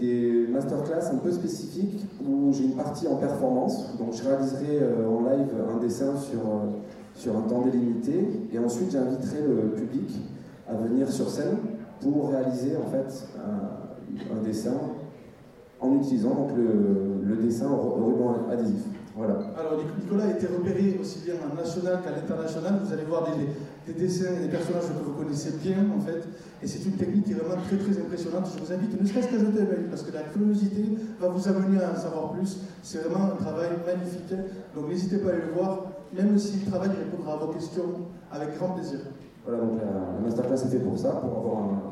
des 0.00 0.46
masterclass 0.52 1.10
un 1.12 1.16
peu 1.16 1.32
spécifiques 1.32 2.06
où 2.24 2.52
j'ai 2.52 2.66
une 2.66 2.76
partie 2.76 3.08
en 3.08 3.16
performance. 3.16 3.96
Donc, 3.98 4.12
je 4.12 4.22
réaliserai 4.22 4.78
euh, 4.82 5.08
en 5.08 5.22
live 5.22 5.48
un 5.68 5.80
dessin 5.80 6.16
sur, 6.16 6.38
sur 7.16 7.36
un 7.36 7.40
temps 7.40 7.62
délimité. 7.62 8.24
Et 8.52 8.58
ensuite, 8.60 8.92
j'inviterai 8.92 9.42
le 9.42 9.70
public 9.70 10.20
à 10.68 10.74
venir 10.74 11.10
sur 11.10 11.28
scène 11.28 11.56
pour 12.00 12.30
réaliser 12.30 12.76
en 12.76 12.88
fait 12.88 13.26
un, 13.36 14.42
dessin 14.44 14.74
en 15.80 15.96
utilisant 15.96 16.34
donc, 16.34 16.50
le, 16.56 17.24
le 17.24 17.36
dessin 17.42 17.68
au 17.68 18.04
ruban 18.04 18.36
adhésif. 18.48 18.84
Voilà. 19.18 19.34
Alors 19.58 19.82
Nicolas 19.98 20.26
a 20.26 20.30
été 20.30 20.46
repéré 20.46 20.96
aussi 21.00 21.18
bien 21.26 21.34
en 21.42 21.52
national 21.56 21.98
qu'à 22.04 22.12
l'international. 22.14 22.78
Vous 22.84 22.92
allez 22.92 23.02
voir 23.02 23.26
des, 23.26 23.92
des 23.92 23.98
dessins 23.98 24.30
et 24.38 24.46
des 24.46 24.48
personnages 24.48 24.86
que 24.86 25.02
vous 25.04 25.10
connaissez 25.18 25.58
bien 25.60 25.78
en 25.90 25.98
fait. 25.98 26.22
Et 26.62 26.68
c'est 26.68 26.86
une 26.86 26.92
technique 26.94 27.24
qui 27.24 27.32
est 27.32 27.34
vraiment 27.34 27.60
très 27.66 27.78
très 27.78 27.98
impressionnante. 28.00 28.46
Je 28.54 28.62
vous 28.62 28.72
invite 28.72 28.94
ne 28.94 29.04
serait-ce 29.04 29.26
qu'à 29.26 29.38
jeter 29.38 29.58
un 29.58 29.74
œil 29.74 29.86
parce 29.90 30.04
que 30.04 30.14
la 30.14 30.22
curiosité 30.22 30.84
va 31.18 31.28
vous 31.30 31.48
amener 31.48 31.82
à 31.82 31.90
en 31.90 31.96
savoir 31.96 32.30
plus. 32.30 32.60
C'est 32.84 32.98
vraiment 33.08 33.32
un 33.34 33.42
travail 33.42 33.70
magnifique. 33.84 34.32
Donc 34.76 34.88
n'hésitez 34.88 35.18
pas 35.18 35.30
à 35.30 35.32
aller 35.32 35.42
le 35.50 35.52
voir. 35.60 35.86
Même 36.14 36.38
si 36.38 36.60
le 36.64 36.70
travail 36.70 36.90
répondra 36.90 37.34
à 37.34 37.36
vos 37.38 37.52
questions 37.52 38.06
avec 38.30 38.56
grand 38.56 38.70
plaisir. 38.70 39.00
Voilà, 39.44 39.64
donc 39.64 39.80
la, 39.82 40.14
la 40.14 40.20
masterclass 40.22 40.62
est 40.62 40.70
fait 40.70 40.78
pour 40.78 40.96
ça, 40.96 41.10
pour 41.10 41.38
avoir 41.38 41.58
un, 41.58 41.82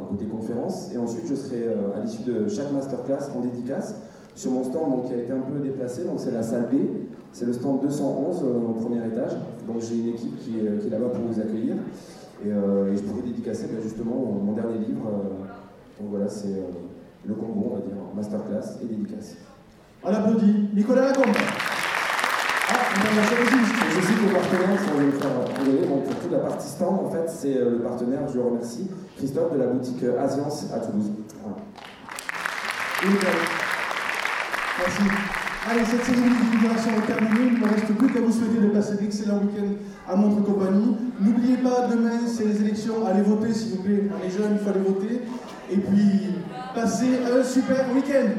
un 0.00 0.04
côté 0.08 0.24
conférence. 0.24 0.90
Et 0.94 0.96
ensuite, 0.98 1.26
je 1.28 1.34
serai 1.34 1.68
euh, 1.68 1.94
à 1.94 2.00
l'issue 2.00 2.22
de 2.22 2.48
chaque 2.48 2.72
masterclass 2.72 3.30
en 3.36 3.40
dédicace 3.40 3.94
sur 4.34 4.50
mon 4.52 4.64
stand 4.64 4.90
donc, 4.90 5.08
qui 5.08 5.14
a 5.14 5.18
été 5.18 5.32
un 5.32 5.40
peu 5.40 5.58
déplacé. 5.58 6.04
Donc 6.04 6.18
c'est 6.18 6.30
la 6.32 6.42
salle 6.42 6.68
B, 6.72 6.76
c'est 7.32 7.46
le 7.46 7.52
stand 7.52 7.80
211 7.82 8.42
euh, 8.42 8.70
au 8.70 8.72
premier 8.72 9.06
étage. 9.06 9.32
Donc 9.66 9.80
j'ai 9.80 9.96
une 9.96 10.08
équipe 10.08 10.36
qui 10.38 10.58
est, 10.58 10.78
qui 10.80 10.86
est 10.86 10.90
là-bas 10.90 11.08
pour 11.08 11.24
vous 11.24 11.40
accueillir. 11.40 11.76
Et, 12.44 12.48
euh, 12.50 12.92
et 12.92 12.96
je 12.96 13.02
pourrai 13.02 13.22
dédicacer 13.22 13.66
ben, 13.66 13.82
justement 13.82 14.16
mon, 14.16 14.52
dernier 14.52 14.78
livre. 14.78 15.06
euh, 15.06 15.50
donc 16.00 16.10
voilà, 16.10 16.28
c'est 16.28 16.48
euh, 16.48 16.72
le 17.26 17.34
combo, 17.34 17.72
on 17.72 17.74
va 17.74 17.80
dire, 17.82 17.96
masterclass 18.16 18.78
et 18.82 18.86
dédicace. 18.86 19.36
On 20.02 20.08
applaudit 20.08 20.70
Nicolas 20.74 21.08
Lacombe. 21.08 21.26
Ah. 22.70 22.74
Je 22.94 24.00
sais 24.00 24.14
que 24.14 24.26
le 24.26 24.32
partenaire, 24.32 24.68
va 24.68 25.02
me 25.02 25.10
faire 25.10 25.30
rigoler, 25.58 25.86
donc 25.86 26.04
pour 26.04 26.14
toute 26.14 26.32
la 26.32 26.38
partie 26.38 26.68
stand, 26.68 27.00
en 27.04 27.10
fait, 27.10 27.28
c'est 27.28 27.56
euh, 27.56 27.72
le 27.72 27.78
partenaire, 27.80 28.26
je 28.28 28.38
le 28.38 28.44
remercie, 28.44 28.88
Christophe 29.16 29.52
de 29.52 29.58
la 29.58 29.66
boutique 29.66 30.02
euh, 30.04 30.24
Asiance 30.24 30.72
à 30.72 30.78
Toulouse. 30.78 31.10
Voilà. 31.42 31.56
Merci. 34.80 35.02
Allez, 35.70 35.84
cette 35.84 36.04
cérémonie 36.04 36.36
d'inauguration 36.40 36.90
est 36.96 37.06
terminée. 37.06 37.52
Il 37.52 37.54
ne 37.54 37.58
me 37.58 37.70
reste 37.70 37.92
plus 37.92 38.08
qu'à 38.08 38.20
vous 38.20 38.32
souhaiter 38.32 38.60
de 38.60 38.68
passer 38.68 38.96
d'excellents 38.96 39.40
week-ends 39.40 39.76
à 40.10 40.16
notre 40.16 40.42
compagnie. 40.42 40.96
N'oubliez 41.20 41.58
pas, 41.58 41.86
demain, 41.90 42.26
c'est 42.26 42.44
les 42.44 42.62
élections. 42.62 43.06
Allez 43.06 43.20
voter, 43.20 43.52
s'il 43.52 43.76
vous 43.76 43.82
plaît. 43.82 44.08
On 44.08 44.26
est 44.26 44.30
jeunes, 44.30 44.56
il 44.56 44.58
faut 44.58 44.70
aller 44.70 44.80
voter. 44.80 45.20
Et 45.70 45.76
puis, 45.76 46.34
passez 46.74 47.20
un 47.30 47.44
super 47.44 47.92
week-end. 47.94 48.30